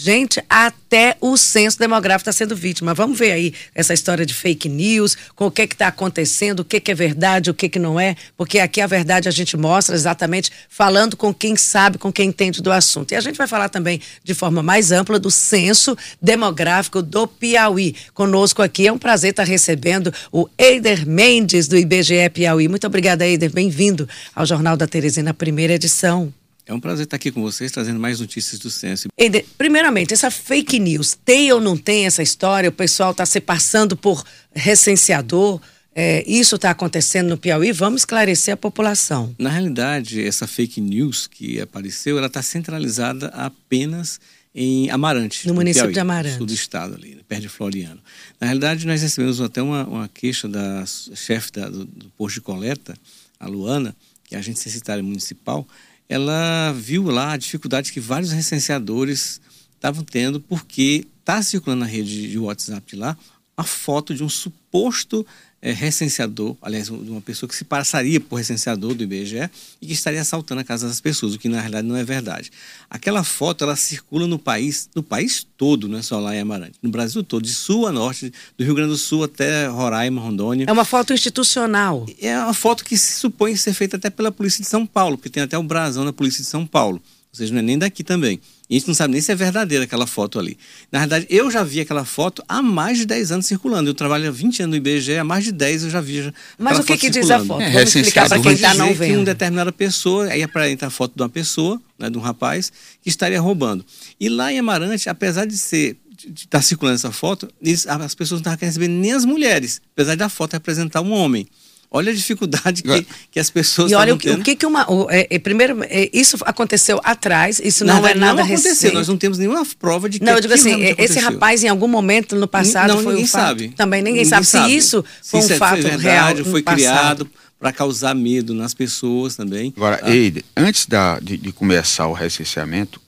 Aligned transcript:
Gente, 0.00 0.40
até 0.48 1.16
o 1.20 1.36
censo 1.36 1.76
demográfico 1.76 2.30
está 2.30 2.32
sendo 2.32 2.54
vítima. 2.54 2.94
Vamos 2.94 3.18
ver 3.18 3.32
aí 3.32 3.52
essa 3.74 3.92
história 3.92 4.24
de 4.24 4.32
fake 4.32 4.68
news, 4.68 5.16
com 5.34 5.46
o 5.46 5.50
que 5.50 5.62
está 5.62 5.88
acontecendo, 5.88 6.60
o 6.60 6.64
que, 6.64 6.78
que 6.78 6.92
é 6.92 6.94
verdade, 6.94 7.50
o 7.50 7.54
que, 7.54 7.68
que 7.68 7.80
não 7.80 7.98
é, 7.98 8.14
porque 8.36 8.60
aqui 8.60 8.80
a 8.80 8.86
verdade 8.86 9.28
a 9.28 9.32
gente 9.32 9.56
mostra 9.56 9.96
exatamente 9.96 10.52
falando 10.68 11.16
com 11.16 11.34
quem 11.34 11.56
sabe, 11.56 11.98
com 11.98 12.12
quem 12.12 12.28
entende 12.28 12.62
do 12.62 12.70
assunto. 12.70 13.10
E 13.10 13.16
a 13.16 13.20
gente 13.20 13.36
vai 13.36 13.48
falar 13.48 13.68
também 13.68 14.00
de 14.22 14.34
forma 14.34 14.62
mais 14.62 14.92
ampla 14.92 15.18
do 15.18 15.32
censo 15.32 15.98
demográfico 16.22 17.02
do 17.02 17.26
Piauí. 17.26 17.96
Conosco 18.14 18.62
aqui 18.62 18.86
é 18.86 18.92
um 18.92 18.98
prazer 18.98 19.30
estar 19.30 19.44
recebendo 19.44 20.14
o 20.30 20.48
Eider 20.56 21.08
Mendes, 21.08 21.66
do 21.66 21.76
IBGE 21.76 22.30
Piauí. 22.32 22.68
Muito 22.68 22.86
obrigada, 22.86 23.26
Eider. 23.26 23.50
Bem-vindo 23.50 24.08
ao 24.32 24.46
Jornal 24.46 24.76
da 24.76 24.86
Teresina, 24.86 25.34
primeira 25.34 25.74
edição. 25.74 26.32
É 26.68 26.74
um 26.74 26.78
prazer 26.78 27.04
estar 27.04 27.16
aqui 27.16 27.32
com 27.32 27.40
vocês, 27.40 27.72
trazendo 27.72 27.98
mais 27.98 28.20
notícias 28.20 28.60
do 28.60 28.68
censo. 28.68 29.08
Primeiramente, 29.56 30.12
essa 30.12 30.30
fake 30.30 30.78
news, 30.78 31.16
tem 31.24 31.50
ou 31.50 31.62
não 31.62 31.78
tem 31.78 32.04
essa 32.04 32.22
história? 32.22 32.68
O 32.68 32.72
pessoal 32.72 33.12
está 33.12 33.24
se 33.24 33.40
passando 33.40 33.96
por 33.96 34.22
recenseador? 34.54 35.62
É, 35.94 36.22
isso 36.30 36.56
está 36.56 36.70
acontecendo 36.70 37.30
no 37.30 37.38
Piauí? 37.38 37.72
Vamos 37.72 38.02
esclarecer 38.02 38.52
a 38.52 38.56
população. 38.56 39.34
Na 39.38 39.48
realidade, 39.48 40.22
essa 40.22 40.46
fake 40.46 40.78
news 40.78 41.26
que 41.26 41.58
apareceu, 41.58 42.18
ela 42.18 42.26
está 42.26 42.42
centralizada 42.42 43.28
apenas 43.28 44.20
em 44.54 44.90
Amarante. 44.90 45.46
No, 45.46 45.54
no 45.54 45.60
município 45.60 45.84
Piauí, 45.86 45.94
de 45.94 46.00
Amarante. 46.00 46.36
sul 46.36 46.46
do 46.46 46.52
estado 46.52 46.96
ali, 46.96 47.14
né, 47.14 47.22
perto 47.26 47.42
de 47.42 47.48
Floriano. 47.48 48.00
Na 48.38 48.46
realidade, 48.46 48.86
nós 48.86 49.00
recebemos 49.00 49.40
até 49.40 49.62
uma, 49.62 49.86
uma 49.86 50.08
queixa 50.08 50.46
da 50.46 50.84
chefe 50.86 51.50
do, 51.50 51.86
do 51.86 52.10
posto 52.10 52.34
de 52.34 52.40
coleta, 52.42 52.94
a 53.40 53.48
Luana, 53.48 53.96
que 54.24 54.34
é 54.34 54.36
a 54.36 54.40
agente 54.40 54.60
censitária 54.60 55.02
municipal, 55.02 55.66
ela 56.08 56.72
viu 56.72 57.04
lá 57.04 57.32
a 57.32 57.36
dificuldade 57.36 57.92
que 57.92 58.00
vários 58.00 58.32
recenseadores 58.32 59.40
estavam 59.74 60.02
tendo, 60.02 60.40
porque 60.40 61.06
está 61.20 61.42
circulando 61.42 61.80
na 61.80 61.86
rede 61.86 62.30
de 62.30 62.38
WhatsApp 62.38 62.86
de 62.86 62.96
lá 62.96 63.16
a 63.56 63.64
foto 63.64 64.14
de 64.14 64.22
um 64.22 64.28
suposto 64.28 65.26
é, 65.60 65.72
recenseador, 65.72 66.56
aliás, 66.62 66.86
de 66.86 66.92
uma 66.92 67.20
pessoa 67.20 67.48
que 67.48 67.56
se 67.56 67.64
passaria 67.64 68.20
por 68.20 68.36
recenseador 68.36 68.94
do 68.94 69.02
IBGE 69.02 69.50
e 69.82 69.86
que 69.86 69.92
estaria 69.92 70.20
assaltando 70.20 70.60
a 70.60 70.64
casa 70.64 70.86
das 70.86 71.00
pessoas, 71.00 71.34
o 71.34 71.38
que 71.38 71.48
na 71.48 71.58
realidade 71.58 71.86
não 71.86 71.96
é 71.96 72.04
verdade. 72.04 72.50
Aquela 72.88 73.24
foto 73.24 73.64
ela 73.64 73.74
circula 73.74 74.26
no 74.26 74.38
país, 74.38 74.88
no 74.94 75.02
país 75.02 75.46
todo, 75.56 75.88
não 75.88 75.98
é 75.98 76.02
só 76.02 76.20
lá 76.20 76.34
em 76.34 76.40
Amarante, 76.40 76.78
no 76.80 76.90
Brasil 76.90 77.22
todo, 77.24 77.42
de 77.42 77.52
sul 77.52 77.86
a 77.86 77.92
norte, 77.92 78.32
do 78.56 78.64
Rio 78.64 78.74
Grande 78.74 78.90
do 78.90 78.98
Sul 78.98 79.24
até 79.24 79.66
Roraima, 79.66 80.20
Rondônia. 80.20 80.66
É 80.68 80.72
uma 80.72 80.84
foto 80.84 81.12
institucional. 81.12 82.06
É 82.20 82.38
uma 82.38 82.54
foto 82.54 82.84
que 82.84 82.96
se 82.96 83.18
supõe 83.18 83.56
ser 83.56 83.74
feita 83.74 83.96
até 83.96 84.10
pela 84.10 84.30
Polícia 84.30 84.62
de 84.62 84.68
São 84.68 84.86
Paulo, 84.86 85.18
porque 85.18 85.28
tem 85.28 85.42
até 85.42 85.58
o 85.58 85.62
brasão 85.62 86.04
da 86.04 86.12
Polícia 86.12 86.42
de 86.42 86.48
São 86.48 86.64
Paulo. 86.66 87.02
Ou 87.32 87.36
seja, 87.36 87.52
não 87.52 87.60
é 87.60 87.62
nem 87.62 87.78
daqui 87.78 88.02
também. 88.04 88.40
E 88.68 88.76
a 88.76 88.78
gente 88.78 88.88
não 88.88 88.94
sabe 88.94 89.12
nem 89.12 89.20
se 89.20 89.32
é 89.32 89.34
verdadeira 89.34 89.84
aquela 89.84 90.06
foto 90.06 90.38
ali. 90.38 90.58
Na 90.92 90.98
verdade, 90.98 91.26
eu 91.30 91.50
já 91.50 91.62
vi 91.62 91.80
aquela 91.80 92.04
foto 92.04 92.42
há 92.46 92.60
mais 92.60 92.98
de 92.98 93.06
10 93.06 93.32
anos 93.32 93.46
circulando. 93.46 93.88
Eu 93.88 93.94
trabalho 93.94 94.28
há 94.28 94.30
20 94.30 94.62
anos 94.62 94.70
no 94.70 94.76
IBGE, 94.76 95.16
há 95.16 95.24
mais 95.24 95.44
de 95.44 95.52
10 95.52 95.84
eu 95.84 95.90
já 95.90 96.00
vi. 96.00 96.32
Mas 96.58 96.78
o 96.78 96.84
que, 96.84 96.98
que 96.98 97.08
diz 97.08 97.30
a 97.30 97.42
foto? 97.42 97.62
É, 97.62 97.70
Vamos 97.70 97.94
explicar 97.94 98.28
para 98.28 98.40
quem 98.40 98.52
está 98.52 98.74
não 98.74 98.92
vendo. 98.92 99.10
Que 99.10 99.16
uma 99.16 99.24
determinada 99.24 99.72
pessoa, 99.72 100.26
aí 100.26 100.42
aparenta 100.42 100.86
a 100.86 100.90
foto 100.90 101.14
de 101.16 101.22
uma 101.22 101.28
pessoa, 101.30 101.80
né, 101.98 102.10
de 102.10 102.18
um 102.18 102.20
rapaz, 102.20 102.70
que 103.02 103.08
estaria 103.08 103.40
roubando. 103.40 103.84
E 104.20 104.28
lá 104.28 104.52
em 104.52 104.58
Amarante, 104.58 105.08
apesar 105.08 105.46
de 105.46 105.56
ser 105.56 105.96
estar 106.26 106.58
tá 106.58 106.62
circulando 106.62 106.96
essa 106.96 107.12
foto, 107.12 107.48
as 107.88 108.14
pessoas 108.14 108.38
não 108.38 108.42
estavam 108.42 108.58
querendo 108.58 108.70
receber 108.74 108.88
nem 108.88 109.12
as 109.12 109.24
mulheres, 109.24 109.80
apesar 109.94 110.14
da 110.16 110.28
foto 110.28 110.52
representar 110.52 111.00
um 111.00 111.12
homem. 111.12 111.46
Olha 111.90 112.12
a 112.12 112.14
dificuldade 112.14 112.82
que, 112.82 113.06
que 113.30 113.40
as 113.40 113.48
pessoas 113.48 113.90
E 113.90 113.94
olha 113.94 114.14
o 114.14 114.18
que, 114.18 114.30
o 114.30 114.42
que, 114.42 114.54
que 114.54 114.66
uma. 114.66 114.90
O, 114.90 115.10
é, 115.10 115.26
é, 115.30 115.38
primeiro, 115.38 115.82
é, 115.84 116.10
isso 116.12 116.36
aconteceu 116.42 117.00
atrás, 117.02 117.58
isso 117.64 117.82
não, 117.82 118.02
não 118.02 118.08
é 118.08 118.14
nada 118.14 118.34
não 118.34 118.44
aconteceu, 118.44 118.72
recente. 118.72 118.94
Nós 118.94 119.08
não 119.08 119.16
temos 119.16 119.38
nenhuma 119.38 119.66
prova 119.78 120.06
de 120.06 120.18
que 120.18 120.24
Não, 120.24 120.34
eu 120.34 120.40
digo 120.40 120.52
assim, 120.52 120.82
esse 120.98 121.18
rapaz 121.18 121.64
em 121.64 121.68
algum 121.68 121.88
momento 121.88 122.36
no 122.36 122.46
passado 122.46 122.94
não, 122.94 123.02
foi 123.02 123.12
ninguém 123.14 123.24
um 123.24 123.28
fato. 123.28 123.42
Sabe. 123.42 123.68
Também 123.70 124.02
ninguém, 124.02 124.24
ninguém 124.24 124.30
sabe, 124.30 124.46
sabe, 124.46 124.70
se 124.70 124.76
isso 124.76 125.04
foi 125.22 125.40
se 125.40 125.54
um 125.54 125.56
fato 125.56 125.80
foi 125.80 125.90
verdade, 125.92 126.42
real. 126.42 126.50
Foi 126.50 126.62
criado 126.62 127.30
para 127.58 127.72
causar 127.72 128.14
medo 128.14 128.52
nas 128.52 128.74
pessoas 128.74 129.34
também. 129.34 129.72
Agora, 129.74 129.96
tá? 129.96 130.10
Eide, 130.10 130.44
antes 130.54 130.84
da, 130.84 131.18
de, 131.20 131.38
de, 131.38 131.52
começar 131.52 132.06
o 132.06 132.12
recenseamento, 132.12 133.00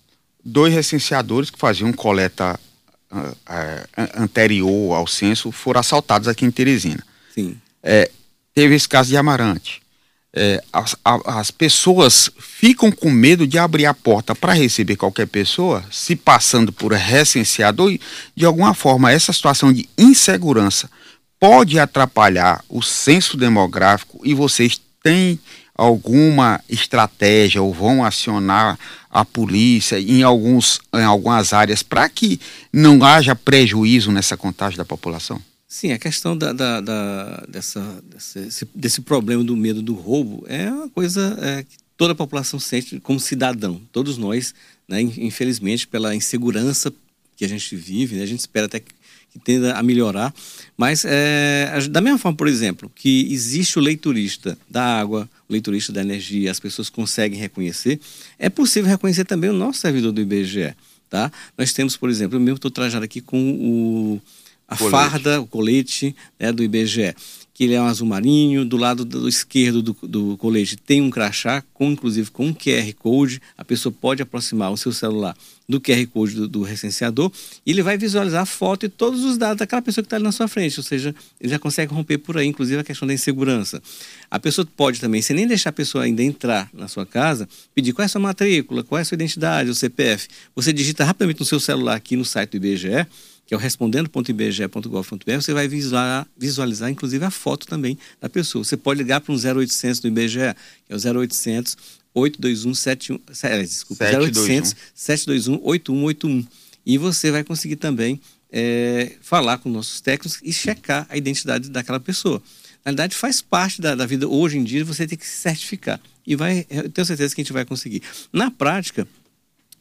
dois 0.43 0.73
recenseadores 0.73 1.51
que 1.51 1.59
faziam 1.59 1.93
coleta 1.93 2.59
uh, 3.13 3.19
uh, 3.19 4.23
anterior 4.23 4.95
ao 4.95 5.07
censo 5.07 5.53
foram 5.53 5.81
assaltados 5.81 6.27
aqui 6.27 6.47
em 6.47 6.51
Teresina. 6.51 7.05
Sim. 7.35 7.57
É, 7.83 8.11
teve 8.61 8.75
esse 8.75 8.87
caso 8.87 9.09
de 9.09 9.17
Amarante. 9.17 9.81
É, 10.35 10.63
as, 10.71 10.95
as, 11.03 11.51
pessoas 11.51 12.31
ficam 12.39 12.93
com 12.93 13.11
medo 13.11 13.47
de 13.47 13.59
abrir 13.59 13.87
a 13.87 13.95
porta 13.95 14.35
para 14.35 14.53
receber 14.53 14.97
qualquer 14.97 15.27
pessoa, 15.27 15.83
se 15.91 16.15
passando 16.15 16.71
por 16.71 16.93
recenseador, 16.93 17.91
e 17.91 17.99
de 18.37 18.45
alguma 18.45 18.75
forma 18.75 19.11
essa 19.11 19.33
situação 19.33 19.73
de 19.73 19.89
insegurança 19.97 20.91
pode 21.41 21.79
atrapalhar 21.79 22.63
o 22.69 22.83
censo 22.83 23.35
demográfico 23.35 24.21
e 24.23 24.35
vocês 24.35 24.79
têm 25.03 25.41
alguma 25.75 26.61
estratégia 26.69 27.63
ou 27.63 27.73
vão 27.73 28.05
acionar 28.05 28.79
a 29.11 29.25
polícia 29.25 29.99
em, 29.99 30.23
alguns, 30.23 30.83
em 30.95 31.03
algumas 31.03 31.55
áreas 31.55 31.83
para 31.83 32.07
que 32.11 32.39
não 32.71 33.03
haja 33.03 33.35
prejuízo 33.35 34.13
nessa 34.13 34.37
contagem 34.37 34.77
da 34.77 34.85
população? 34.85 35.41
Sim, 35.73 35.93
a 35.93 35.99
questão 36.01 36.37
da, 36.37 36.53
da, 36.53 36.81
da 36.81 37.45
dessa, 37.49 38.03
desse, 38.03 38.69
desse, 38.75 39.01
problema 39.03 39.45
do 39.45 39.57
medo 39.57 39.81
do 39.81 39.95
roubo 39.95 40.45
é 40.49 40.69
uma 40.69 40.89
coisa 40.89 41.39
é, 41.41 41.63
que 41.63 41.77
toda 41.97 42.11
a 42.13 42.17
população 42.17 42.59
sente 42.59 42.99
como 42.99 43.21
cidadão. 43.21 43.81
Todos 43.93 44.19
nós, 44.19 44.53
né, 44.89 45.01
infelizmente, 45.01 45.87
pela 45.87 46.13
insegurança 46.13 46.93
que 47.37 47.45
a 47.45 47.49
gente 47.49 47.77
vive, 47.77 48.17
né, 48.17 48.25
a 48.25 48.27
gente 48.27 48.41
espera 48.41 48.67
até 48.67 48.81
que, 48.81 48.93
que 49.31 49.39
tenda 49.39 49.75
a 49.75 49.81
melhorar. 49.81 50.35
Mas, 50.77 51.05
é, 51.07 51.87
da 51.89 52.01
mesma 52.01 52.19
forma, 52.19 52.37
por 52.37 52.49
exemplo, 52.49 52.91
que 52.93 53.33
existe 53.33 53.79
o 53.79 53.81
leiturista 53.81 54.59
da 54.69 54.83
água, 54.83 55.31
o 55.49 55.53
leiturista 55.53 55.93
da 55.93 56.01
energia, 56.01 56.51
as 56.51 56.59
pessoas 56.59 56.91
conseguem 56.91 57.39
reconhecer, 57.39 58.01
é 58.41 58.51
possível 58.51 58.91
reconhecer 58.91 59.25
também 59.25 59.51
o 59.51 59.53
nosso 59.53 59.79
servidor 59.79 60.11
do 60.11 60.21
IBGE. 60.21 60.75
Tá? 61.09 61.31
Nós 61.57 61.73
temos, 61.73 61.97
por 61.97 62.11
exemplo, 62.11 62.37
eu 62.37 62.41
mesmo 62.41 62.57
estou 62.57 62.73
trajado 62.73 63.05
aqui 63.05 63.21
com 63.21 63.53
o 63.53 64.21
a 64.71 64.77
colete. 64.77 64.91
farda, 64.91 65.41
o 65.41 65.47
colete 65.47 66.15
né, 66.39 66.53
do 66.53 66.63
IBGE, 66.63 67.15
que 67.53 67.65
ele 67.65 67.75
é 67.75 67.83
um 67.83 67.87
azul 67.87 68.07
marinho, 68.07 68.65
do 68.65 68.77
lado 68.77 69.05
do 69.05 69.29
esquerdo 69.29 69.83
do, 69.83 69.97
do 70.03 70.37
colete 70.39 70.77
tem 70.77 71.03
um 71.03 71.11
crachá, 71.11 71.63
com 71.75 71.91
inclusive 71.91 72.31
com 72.31 72.47
um 72.47 72.55
QR 72.55 72.91
Code, 72.99 73.43
a 73.59 73.65
pessoa 73.65 73.93
pode 73.93 74.23
aproximar 74.23 74.73
o 74.73 74.77
seu 74.77 74.93
celular 74.93 75.37
do 75.69 75.81
QR 75.81 76.07
Code 76.07 76.35
do, 76.35 76.49
do 76.49 76.63
recenseador 76.63 77.31
e 77.67 77.73
ele 77.73 77.83
vai 77.83 77.99
visualizar 77.99 78.43
a 78.43 78.47
foto 78.47 78.87
e 78.87 78.89
todos 78.89 79.25
os 79.25 79.37
dados 79.37 79.59
daquela 79.59 79.83
pessoa 79.83 80.03
que 80.03 80.07
está 80.07 80.17
ali 80.17 80.25
na 80.25 80.33
sua 80.33 80.49
frente, 80.49 80.79
ou 80.79 80.85
seja, 80.85 81.15
ele 81.41 81.51
já 81.51 81.59
consegue 81.59 81.93
romper 81.93 82.19
por 82.19 82.39
aí, 82.39 82.47
inclusive 82.47 82.81
a 82.81 82.85
questão 82.85 83.07
da 83.07 83.13
insegurança. 83.13 83.83
A 84.31 84.39
pessoa 84.39 84.67
pode 84.77 85.01
também, 85.01 85.21
sem 85.21 85.35
nem 85.35 85.47
deixar 85.47 85.71
a 85.71 85.73
pessoa 85.73 86.05
ainda 86.05 86.23
entrar 86.23 86.71
na 86.73 86.87
sua 86.87 87.05
casa, 87.05 87.49
pedir 87.75 87.93
qual 87.93 88.05
é 88.05 88.07
a 88.07 88.09
sua 88.09 88.21
matrícula, 88.21 88.85
qual 88.85 88.99
é 88.99 89.03
a 89.03 89.05
sua 89.05 89.17
identidade, 89.17 89.69
o 89.69 89.75
CPF. 89.75 90.29
Você 90.55 90.73
digita 90.73 91.05
rapidamente 91.05 91.41
no 91.41 91.47
seu 91.47 91.59
celular 91.59 91.97
aqui 91.97 92.17
no 92.17 92.25
site 92.25 92.53
do 92.53 92.57
IBGE, 92.57 93.07
que 93.51 93.55
é 93.55 93.57
o 93.57 93.59
respondendo.ibge.gov.br, 93.59 95.35
você 95.35 95.53
vai 95.53 95.67
visualizar, 95.67 96.25
visualizar, 96.39 96.89
inclusive, 96.89 97.25
a 97.25 97.33
foto 97.33 97.67
também 97.67 97.99
da 98.21 98.29
pessoa. 98.29 98.63
Você 98.63 98.77
pode 98.77 98.99
ligar 98.99 99.21
para 99.21 99.33
um 99.33 99.37
0800 99.37 99.99
do 99.99 100.07
IBGE, 100.07 100.55
que 100.87 100.93
é 100.93 100.95
o 100.95 101.21
0800 101.21 101.77
821 102.15 102.75
71, 102.75 103.65
desculpa, 103.65 104.05
0800 104.05 104.77
721 104.95 105.67
8181. 105.67 106.47
E 106.87 106.97
você 106.97 107.33
vai 107.33 107.43
conseguir 107.43 107.75
também 107.75 108.21
é, 108.53 109.17
falar 109.21 109.59
com 109.59 109.69
nossos 109.69 110.01
técnicos 110.01 110.39
e 110.45 110.53
checar 110.53 111.05
a 111.11 111.17
identidade 111.17 111.71
daquela 111.71 111.99
pessoa. 111.99 112.41
Na 112.85 112.93
verdade, 112.93 113.17
faz 113.17 113.43
parte 113.43 113.83
da, 113.83 113.97
da 113.97 114.07
vida. 114.07 114.29
Hoje 114.29 114.59
em 114.59 114.63
dia, 114.63 114.85
você 114.85 115.09
tem 115.09 115.19
que 115.19 115.27
se 115.27 115.39
certificar. 115.39 116.01
E 116.25 116.37
vai, 116.37 116.65
eu 116.71 116.89
tenho 116.89 117.05
certeza 117.05 117.35
que 117.35 117.41
a 117.41 117.43
gente 117.43 117.53
vai 117.53 117.65
conseguir. 117.65 118.01
Na 118.33 118.49
prática, 118.49 119.09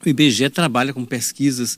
o 0.03 0.09
IBGE 0.09 0.49
trabalha 0.49 0.91
com 0.91 1.05
pesquisas 1.05 1.77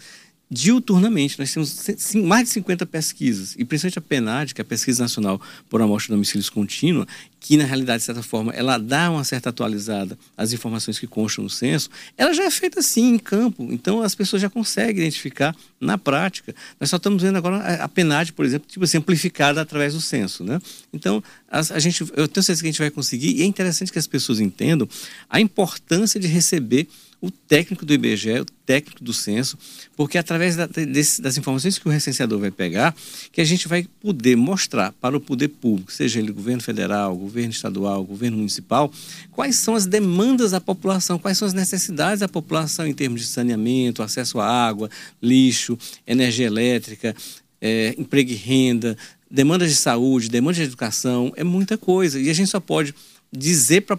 diuturnamente. 0.51 1.39
Nós 1.39 1.53
temos 1.53 2.13
mais 2.27 2.43
de 2.43 2.49
50 2.49 2.85
pesquisas, 2.85 3.55
e 3.57 3.63
principalmente 3.63 3.99
a 3.99 4.01
PENAD, 4.01 4.53
que 4.53 4.59
é 4.59 4.63
a 4.63 4.65
Pesquisa 4.65 5.01
Nacional 5.01 5.41
por 5.69 5.81
Amostra 5.81 6.07
de 6.07 6.17
Domicílios 6.17 6.49
Contínua, 6.49 7.07
que 7.39 7.55
na 7.55 7.63
realidade, 7.63 7.99
de 7.99 8.05
certa 8.05 8.21
forma, 8.21 8.51
ela 8.51 8.77
dá 8.77 9.09
uma 9.09 9.23
certa 9.23 9.49
atualizada 9.49 10.19
às 10.37 10.51
informações 10.51 10.99
que 10.99 11.07
constam 11.07 11.45
no 11.45 11.49
censo, 11.49 11.89
ela 12.17 12.33
já 12.33 12.43
é 12.43 12.51
feita 12.51 12.81
assim, 12.81 13.15
em 13.15 13.17
campo. 13.17 13.67
Então, 13.71 14.01
as 14.03 14.13
pessoas 14.13 14.41
já 14.41 14.49
conseguem 14.49 14.97
identificar 14.97 15.55
na 15.79 15.97
prática. 15.97 16.53
Nós 16.79 16.89
só 16.89 16.97
estamos 16.97 17.23
vendo 17.23 17.37
agora 17.37 17.57
a 17.75 17.87
PENAD, 17.87 18.33
por 18.33 18.45
exemplo, 18.45 18.67
tipo 18.67 18.83
assim, 18.83 18.97
amplificada 18.97 19.61
através 19.61 19.93
do 19.93 20.01
censo. 20.01 20.43
Né? 20.43 20.61
Então, 20.91 21.23
a, 21.49 21.59
a 21.59 21.79
gente, 21.79 22.01
eu 22.01 22.27
tenho 22.27 22.43
certeza 22.43 22.61
que 22.61 22.67
a 22.67 22.71
gente 22.71 22.81
vai 22.81 22.91
conseguir, 22.91 23.37
e 23.37 23.41
é 23.41 23.45
interessante 23.45 23.91
que 23.91 23.99
as 23.99 24.07
pessoas 24.07 24.41
entendam 24.41 24.87
a 25.29 25.39
importância 25.39 26.19
de 26.19 26.27
receber 26.27 26.87
o 27.21 27.29
técnico 27.29 27.85
do 27.85 27.93
IBGE, 27.93 28.39
o 28.39 28.45
técnico 28.65 29.03
do 29.03 29.13
censo, 29.13 29.55
porque 29.95 30.17
através 30.17 30.55
da, 30.55 30.65
desse, 30.65 31.21
das 31.21 31.37
informações 31.37 31.77
que 31.77 31.87
o 31.87 31.91
recenseador 31.91 32.39
vai 32.39 32.49
pegar, 32.49 32.95
que 33.31 33.39
a 33.39 33.45
gente 33.45 33.67
vai 33.67 33.87
poder 34.01 34.35
mostrar 34.35 34.91
para 34.93 35.15
o 35.15 35.19
poder 35.21 35.49
público, 35.49 35.91
seja 35.91 36.19
ele 36.19 36.31
governo 36.31 36.63
federal, 36.63 37.15
governo 37.15 37.51
estadual, 37.51 38.03
governo 38.03 38.37
municipal, 38.37 38.91
quais 39.31 39.57
são 39.57 39.75
as 39.75 39.85
demandas 39.85 40.49
da 40.51 40.59
população, 40.59 41.19
quais 41.19 41.37
são 41.37 41.47
as 41.47 41.53
necessidades 41.53 42.21
da 42.21 42.27
população 42.27 42.87
em 42.87 42.93
termos 42.93 43.21
de 43.21 43.27
saneamento, 43.27 44.01
acesso 44.01 44.39
à 44.39 44.47
água, 44.47 44.89
lixo, 45.21 45.77
energia 46.07 46.47
elétrica, 46.47 47.15
é, 47.61 47.93
emprego 47.99 48.31
e 48.31 48.35
renda, 48.35 48.97
demandas 49.29 49.69
de 49.69 49.75
saúde, 49.75 50.27
demandas 50.27 50.57
de 50.57 50.63
educação, 50.63 51.31
é 51.35 51.43
muita 51.43 51.77
coisa. 51.77 52.19
E 52.19 52.31
a 52.31 52.33
gente 52.33 52.49
só 52.49 52.59
pode 52.59 52.95
dizer 53.31 53.81
para 53.81 53.97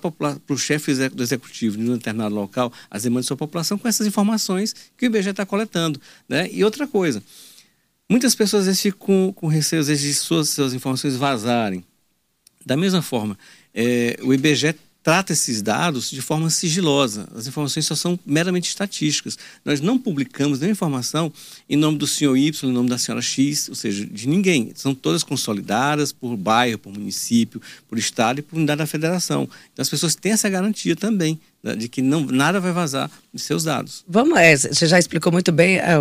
o 0.49 0.59
chefe 0.59 0.93
do 1.09 1.23
executivo 1.23 1.79
de 1.79 1.91
um 1.91 1.97
determinado 1.97 2.35
local 2.35 2.73
as 2.91 3.05
demandas 3.05 3.25
da 3.25 3.29
sua 3.29 3.37
população 3.37 3.79
com 3.79 3.89
essas 3.89 4.07
informações 4.07 4.75
que 4.97 5.07
o 5.07 5.09
IBGE 5.09 5.31
está 5.31 5.47
coletando. 5.47 6.01
Né? 6.29 6.51
E 6.53 6.63
outra 6.63 6.87
coisa, 6.87 7.23
muitas 8.09 8.35
pessoas 8.35 8.63
às 8.63 8.67
vezes 8.67 8.83
ficam 8.83 8.99
com, 8.99 9.33
com 9.33 9.47
receio 9.47 9.81
às 9.81 9.89
vezes, 9.89 10.03
de 10.03 10.15
suas, 10.15 10.51
suas 10.51 10.75
informações 10.75 11.17
vazarem. 11.17 11.85
Da 12.65 12.77
mesma 12.77 13.03
forma, 13.03 13.37
é, 13.75 14.19
o 14.23 14.33
IBGE 14.33 14.75
trata 15.03 15.33
esses 15.33 15.61
dados 15.61 16.11
de 16.11 16.23
forma 16.23 16.49
sigilosa. 16.49 17.29
As 17.35 17.47
informações 17.47 17.87
só 17.87 17.95
são 17.95 18.19
meramente 18.25 18.69
estatísticas. 18.69 19.37
Nós 19.65 19.81
não 19.81 19.99
publicamos 19.99 20.61
nenhuma 20.61 20.73
informação 20.73 21.33
em 21.69 21.77
nome 21.77 21.99
do 21.99 22.07
senhor 22.07 22.37
Y, 22.37 22.71
em 22.71 22.73
nome 22.73 22.89
da 22.89 22.99
senhora 22.99 23.23
X, 23.23 23.69
ou 23.69 23.75
seja, 23.75 24.07
de 24.07 24.29
ninguém. 24.29 24.73
São 24.75 24.95
todas 24.95 25.23
consolidadas 25.23 26.13
por 26.13 26.37
bairro, 26.37 26.79
por 26.79 26.93
município, 26.93 27.61
por 27.89 27.99
estado 27.99 28.39
e 28.39 28.43
por 28.43 28.57
unidade 28.57 28.79
da 28.79 28.87
federação. 28.87 29.49
Então 29.73 29.83
as 29.83 29.91
pessoas 29.91 30.15
têm 30.15 30.33
essa 30.33 30.49
garantia 30.49 30.95
também 30.95 31.41
né, 31.63 31.77
de 31.77 31.89
que 31.89 32.03
não, 32.03 32.21
nada 32.27 32.61
vai 32.61 32.73
vazar 32.73 33.11
de 33.33 33.41
seus 33.41 33.65
dados. 33.65 34.05
Vamos, 34.09 34.39
é, 34.39 34.57
você 34.57 34.87
já 34.87 34.99
explicou 34.99 35.33
muito 35.33 35.53
bem 35.53 35.79
a, 35.79 35.93
é, 35.93 35.97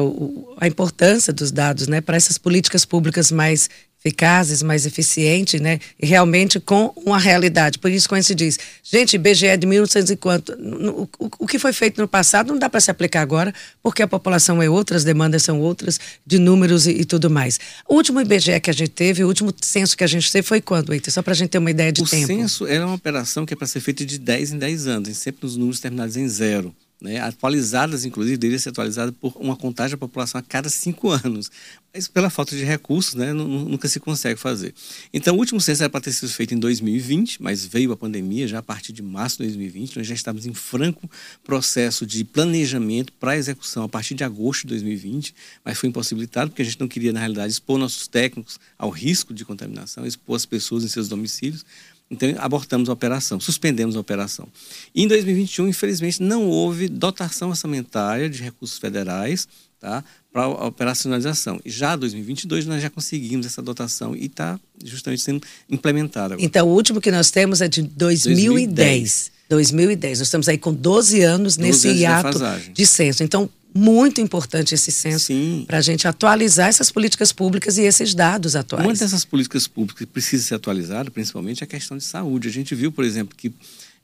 a 0.58 0.68
importância 0.68 1.32
dos 1.32 1.52
dados, 1.52 1.88
né, 1.88 2.02
para 2.02 2.18
essas 2.18 2.38
políticas 2.38 2.84
públicas 2.84 3.32
mais 3.32 3.70
eficazes, 4.04 4.64
mais 4.64 4.86
eficientes, 4.86 5.62
né? 5.62 5.80
E 6.02 6.08
realmente 6.08 6.60
com 6.60 6.92
uma 7.06 7.20
realidade. 7.20 7.78
Por 7.78 7.92
isso, 7.92 8.10
quando 8.10 8.24
se 8.24 8.34
diz, 8.34 8.58
gente, 8.84 9.14
IBGE 9.14 9.46
é 9.46 9.58
de 9.58 9.68
1900 9.68 10.10
e 10.10 10.16
quanto, 10.16 10.54
o, 10.54 11.04
o, 11.20 11.30
o 11.40 11.48
que 11.48 11.60
foi 11.60 11.72
feito 11.72 12.02
no 12.02 12.08
passado 12.08 12.52
não 12.52 12.58
dá 12.58 12.68
para 12.68 12.82
se 12.82 12.90
aplicar 12.90 13.22
agora, 13.22 13.54
porque 13.82 14.02
a 14.02 14.08
população 14.08 14.62
é 14.62 14.68
outra, 14.68 14.98
as 14.98 15.04
demandas 15.04 15.44
são 15.44 15.60
outras, 15.62 16.00
de 16.26 16.40
números 16.40 16.88
e, 16.88 16.92
e, 16.92 17.06
tudo 17.06 17.30
mais. 17.30 17.60
O 17.88 17.96
último 17.96 18.20
IBGE 18.20 18.60
que 18.60 18.72
a 18.72 18.74
gente 18.74 18.90
teve, 18.90 19.24
o 19.24 19.28
último 19.28 19.54
censo 19.62 19.96
que 19.96 20.04
a 20.04 20.08
gente 20.08 20.32
teve 20.32 20.48
foi 20.48 20.62
quando, 20.62 20.94
Eita? 20.94 21.12
Só 21.12 21.22
para 21.22 21.34
a 21.34 21.36
gente 21.36 21.50
ter 21.50 21.60
uma 21.60 21.70
ideia 21.70 21.92
de 21.92 22.02
o 22.02 22.06
tempo. 22.06 22.24
O 22.24 22.28
censo 22.28 22.66
era 22.66 22.86
uma 22.86 22.96
operação 22.96 23.46
que 23.46 23.54
é 23.54 23.58
para 23.58 23.68
ser 23.68 23.82
feita 23.82 24.04
de 24.04 24.18
10 24.18 24.54
em 24.54 24.58
10 24.58 24.88
anos, 24.88 25.18
sempre 25.18 25.46
nos 25.46 25.56
números 25.56 25.80
terminados 25.80 26.18
em 26.18 26.28
zero 26.28 26.76
né, 27.02 27.20
atualizadas, 27.20 28.06
inclusive, 28.06 28.38
deveria 28.38 28.60
ser 28.60 28.70
atualizada 28.70 29.12
por 29.12 29.36
uma 29.38 29.56
contagem 29.56 29.92
da 29.92 29.98
população 29.98 30.38
a 30.38 30.44
cada 30.44 30.70
cinco 30.70 31.10
anos. 31.10 31.50
Mas 31.92 32.08
pela 32.08 32.30
falta 32.30 32.56
de 32.56 32.64
recursos, 32.64 33.16
né, 33.16 33.34
nunca 33.34 33.88
se 33.90 34.00
consegue 34.00 34.40
fazer. 34.40 34.74
Então, 35.12 35.36
o 35.36 35.40
último 35.40 35.60
censo 35.60 35.82
era 35.82 35.90
para 35.90 36.00
ter 36.00 36.14
sido 36.14 36.30
feito 36.30 36.54
em 36.54 36.60
2020, 36.60 37.42
mas 37.42 37.66
veio 37.66 37.92
a 37.92 37.98
pandemia 37.98 38.48
já 38.48 38.60
a 38.60 38.64
partir 38.64 38.94
de 38.94 39.02
março 39.02 39.38
de 39.38 39.44
2020. 39.46 39.98
Nós 39.98 40.08
já 40.08 40.14
estávamos 40.14 40.46
em 40.46 40.54
franco 40.54 41.10
processo 41.44 42.06
de 42.06 42.24
planejamento 42.24 43.12
para 43.14 43.36
execução 43.36 43.84
a 43.84 43.90
partir 43.90 44.14
de 44.14 44.24
agosto 44.24 44.62
de 44.62 44.68
2020, 44.68 45.34
mas 45.66 45.80
foi 45.80 45.90
impossibilitado 45.90 46.52
porque 46.52 46.62
a 46.62 46.66
gente 46.66 46.80
não 46.80 46.88
queria, 46.88 47.12
na 47.12 47.20
realidade, 47.20 47.52
expor 47.52 47.80
nossos 47.80 48.08
técnicos 48.08 48.60
ao 48.78 48.92
risco 48.92 49.34
de 49.34 49.44
contaminação, 49.44 50.06
expor 50.06 50.36
as 50.36 50.46
pessoas 50.46 50.84
em 50.84 50.88
seus 50.88 51.10
domicílios. 51.10 51.66
Então, 52.12 52.30
abortamos 52.40 52.90
a 52.90 52.94
operação, 52.94 53.40
suspendemos 53.40 53.96
a 53.96 54.00
operação. 54.02 54.46
E 54.94 55.02
em 55.02 55.08
2021, 55.08 55.70
infelizmente, 55.70 56.22
não 56.22 56.46
houve 56.46 56.90
dotação 56.90 57.50
orçamentária 57.50 58.30
de 58.30 58.44
recursos 58.44 58.78
federais 58.78 59.48
tá, 59.82 60.04
para 60.32 60.44
a 60.44 60.68
operacionalização. 60.68 61.60
Já 61.66 61.96
em 61.96 61.98
2022, 62.00 62.66
nós 62.68 62.82
já 62.82 62.90
conseguimos 62.90 63.46
essa 63.46 63.62
dotação 63.62 64.16
e 64.16 64.28
está 64.28 64.60
justamente 64.86 65.22
sendo 65.22 65.42
implementada. 65.70 66.36
Agora. 66.36 66.46
Então, 66.46 66.68
o 66.68 66.72
último 66.72 67.02
que 67.02 67.12
nós 67.12 67.32
temos 67.32 67.60
é 67.60 67.68
de 67.68 67.82
2010. 67.82 68.32
2010. 68.38 69.32
2010. 69.50 70.20
Nós 70.20 70.28
estamos 70.28 70.48
aí 70.48 70.58
com 70.58 70.74
12 70.74 71.22
anos 71.22 71.58
12 71.58 71.68
nesse 71.68 72.06
anos 72.06 72.64
de, 72.64 72.72
de 72.72 72.86
censo. 72.86 73.24
Então, 73.24 73.50
muito 73.74 74.22
importante 74.22 74.76
esse 74.76 74.92
censo 74.92 75.34
para 75.66 75.78
a 75.78 75.82
gente 75.82 76.08
atualizar 76.08 76.68
essas 76.68 76.92
políticas 76.92 77.32
públicas 77.32 77.78
e 77.78 77.82
esses 77.82 78.14
dados 78.14 78.56
atuais. 78.56 78.86
Uma 78.86 78.94
dessas 78.94 79.26
políticas 79.26 79.68
públicas 79.68 80.00
que 80.00 80.06
precisa 80.06 80.44
ser 80.44 80.56
atualizada, 80.56 81.10
principalmente, 81.10 81.64
é 81.64 81.66
a 81.66 81.68
questão 81.68 81.98
de 81.98 82.04
saúde. 82.04 82.48
A 82.48 82.52
gente 82.52 82.76
viu, 82.76 82.92
por 82.92 83.04
exemplo, 83.04 83.36
que 83.36 83.52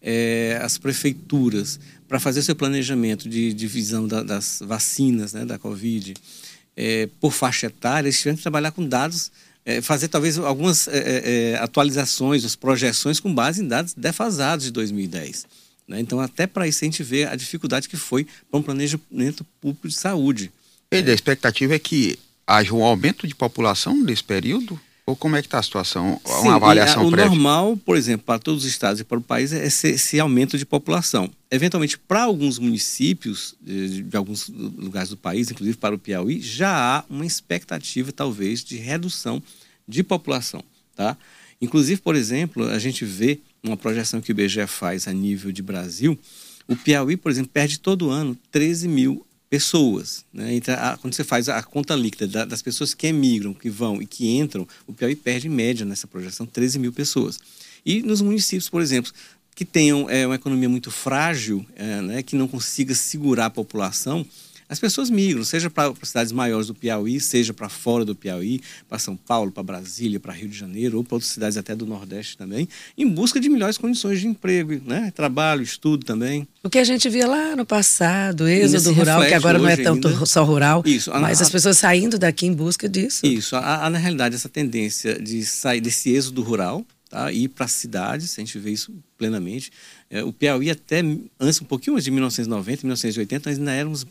é, 0.01 0.59
as 0.61 0.77
prefeituras, 0.77 1.79
para 2.07 2.19
fazer 2.19 2.41
seu 2.41 2.55
planejamento 2.55 3.27
de 3.27 3.53
divisão 3.53 4.07
da, 4.07 4.23
das 4.23 4.59
vacinas 4.65 5.33
né, 5.33 5.45
da 5.45 5.57
Covid, 5.57 6.13
é, 6.75 7.09
por 7.19 7.33
faixa 7.33 7.67
etária, 7.67 8.07
eles 8.07 8.17
tiveram 8.17 8.37
que 8.37 8.43
trabalhar 8.43 8.71
com 8.71 8.87
dados, 8.87 9.31
é, 9.65 9.81
fazer 9.81 10.07
talvez 10.07 10.37
algumas 10.37 10.87
é, 10.87 10.97
é, 10.97 11.51
é, 11.51 11.55
atualizações, 11.57 12.45
as 12.45 12.55
projeções 12.55 13.19
com 13.19 13.33
base 13.33 13.61
em 13.61 13.67
dados 13.67 13.93
defasados 13.93 14.65
de 14.65 14.71
2010. 14.71 15.45
Né? 15.87 15.99
Então, 15.99 16.19
até 16.19 16.45
para 16.45 16.67
isso, 16.67 16.83
a 16.83 16.85
gente 16.85 17.03
vê 17.03 17.25
a 17.25 17.35
dificuldade 17.35 17.89
que 17.89 17.97
foi 17.97 18.25
para 18.49 18.59
um 18.59 18.63
planejamento 18.63 19.45
público 19.59 19.87
de 19.87 19.95
saúde. 19.95 20.51
E 20.91 20.97
a 20.97 21.13
expectativa 21.13 21.75
é 21.75 21.79
que 21.79 22.17
haja 22.45 22.73
um 22.73 22.83
aumento 22.83 23.27
de 23.27 23.35
população 23.35 23.95
nesse 23.97 24.23
período? 24.23 24.79
Ou 25.07 25.15
como 25.15 25.37
é 25.37 25.41
que 25.41 25.47
está 25.47 25.59
a 25.59 25.63
situação? 25.63 26.19
Sim, 26.25 26.49
uma 26.49 26.55
avaliação 26.55 27.03
a, 27.03 27.05
o 27.05 27.09
prévia? 27.09 27.29
normal, 27.29 27.77
por 27.77 27.95
exemplo, 27.95 28.25
para 28.25 28.39
todos 28.39 28.65
os 28.65 28.69
estados 28.69 28.99
e 28.99 29.05
para 29.05 29.17
o 29.17 29.21
país 29.21 29.53
é 29.53 29.65
esse, 29.65 29.87
esse 29.91 30.19
aumento 30.19 30.57
de 30.57 30.65
população. 30.65 31.31
Eventualmente, 31.49 31.97
para 31.97 32.23
alguns 32.23 32.59
municípios 32.59 33.55
de, 33.61 34.03
de, 34.03 34.17
alguns 34.17 34.49
lugares 34.49 35.09
do 35.09 35.15
país, 35.15 35.49
inclusive 35.49 35.77
para 35.77 35.95
o 35.95 35.97
Piauí, 35.97 36.41
já 36.41 36.69
há 36.69 37.05
uma 37.09 37.25
expectativa, 37.25 38.11
talvez, 38.11 38.61
de 38.61 38.75
redução 38.75 39.41
de 39.87 40.03
população. 40.03 40.61
Tá? 40.93 41.15
Inclusive, 41.61 42.01
por 42.01 42.13
exemplo, 42.13 42.65
a 42.67 42.77
gente 42.77 43.05
vê 43.05 43.39
uma 43.63 43.77
projeção 43.77 44.19
que 44.19 44.31
o 44.31 44.33
IBGE 44.33 44.67
faz 44.67 45.07
a 45.07 45.13
nível 45.13 45.53
de 45.53 45.63
Brasil, 45.63 46.19
o 46.67 46.75
Piauí, 46.75 47.15
por 47.15 47.31
exemplo, 47.31 47.49
perde 47.53 47.79
todo 47.79 48.09
ano 48.09 48.37
13 48.51 48.89
mil 48.89 49.25
pessoas. 49.49 50.25
Né? 50.33 50.55
Então, 50.55 50.75
a, 50.75 50.97
quando 50.97 51.13
você 51.13 51.23
faz 51.23 51.49
a 51.49 51.61
conta 51.63 51.95
líquida 51.95 52.27
da, 52.27 52.45
das 52.45 52.61
pessoas 52.61 52.93
que 52.93 53.07
emigram, 53.07 53.53
que 53.53 53.69
vão 53.69 54.01
e 54.01 54.05
que 54.05 54.37
entram, 54.37 54.67
o 54.85 54.93
Piauí 54.93 55.15
perde 55.15 55.47
em 55.47 55.51
média 55.51 55.85
nessa 55.85 56.07
projeção 56.07 56.45
13 56.45 56.79
mil 56.79 56.91
pessoas. 56.91 57.39
E 57.85 58.01
nos 58.01 58.21
municípios, 58.21 58.69
por 58.69 58.81
exemplo, 58.81 59.11
que 59.55 59.65
tenham 59.65 60.09
é, 60.09 60.25
uma 60.25 60.35
economia 60.35 60.69
muito 60.69 60.91
frágil, 60.91 61.65
é, 61.75 62.01
né, 62.01 62.23
que 62.23 62.35
não 62.35 62.47
consiga 62.47 62.93
segurar 62.93 63.47
a 63.47 63.49
população, 63.49 64.25
as 64.69 64.79
pessoas 64.79 65.09
migram, 65.09 65.43
seja 65.43 65.69
para 65.69 65.93
cidades 66.03 66.31
maiores 66.31 66.67
do 66.67 66.75
Piauí, 66.75 67.19
seja 67.19 67.53
para 67.53 67.69
fora 67.69 68.03
do 68.03 68.13
Piauí, 68.13 68.61
para 68.87 68.99
São 68.99 69.15
Paulo, 69.15 69.49
para 69.51 69.63
Brasília, 69.63 70.19
para 70.19 70.33
Rio 70.33 70.49
de 70.49 70.57
Janeiro, 70.57 70.97
ou 70.97 71.03
para 71.03 71.15
outras 71.15 71.31
cidades 71.31 71.57
até 71.57 71.73
do 71.73 71.85
Nordeste 71.85 72.37
também, 72.37 72.67
em 72.97 73.07
busca 73.07 73.39
de 73.39 73.47
melhores 73.47 73.77
condições 73.77 74.19
de 74.19 74.27
emprego, 74.27 74.81
né? 74.85 75.11
trabalho, 75.15 75.61
estudo 75.61 76.05
também. 76.05 76.45
O 76.63 76.69
que 76.69 76.79
a 76.79 76.83
gente 76.83 77.07
via 77.09 77.27
lá 77.27 77.55
no 77.55 77.65
passado, 77.65 78.47
êxodo 78.47 78.91
rural, 78.91 79.25
que 79.25 79.33
agora 79.33 79.57
não 79.57 79.69
é 79.69 79.77
tanto 79.77 80.09
ainda. 80.09 80.25
só 80.25 80.43
rural, 80.43 80.83
Isso, 80.85 81.11
mas 81.11 81.39
a, 81.39 81.43
as 81.43 81.49
pessoas 81.49 81.77
saindo 81.77 82.19
daqui 82.19 82.45
em 82.45 82.53
busca 82.53 82.89
disso. 82.89 83.25
Isso, 83.25 83.55
há, 83.55 83.89
na 83.89 83.97
realidade 83.97 84.35
essa 84.35 84.49
tendência 84.49 85.21
de 85.21 85.45
sair 85.45 85.79
desse 85.79 86.09
êxodo 86.09 86.41
rural, 86.41 86.85
tá? 87.09 87.31
ir 87.31 87.47
para 87.47 87.65
as 87.65 87.71
cidades, 87.71 88.37
a 88.37 88.41
gente 88.41 88.59
vê 88.59 88.71
isso 88.71 88.93
plenamente. 89.17 89.71
É, 90.09 90.23
o 90.23 90.33
Piauí 90.33 90.69
até 90.69 91.01
antes, 91.39 91.61
um 91.61 91.65
pouquinho 91.65 91.95
antes 91.95 92.05
de 92.05 92.11
1990, 92.11 92.81
1980, 92.83 93.49
nós 93.49 93.59
ainda 93.59 93.71
éramos 93.71 94.05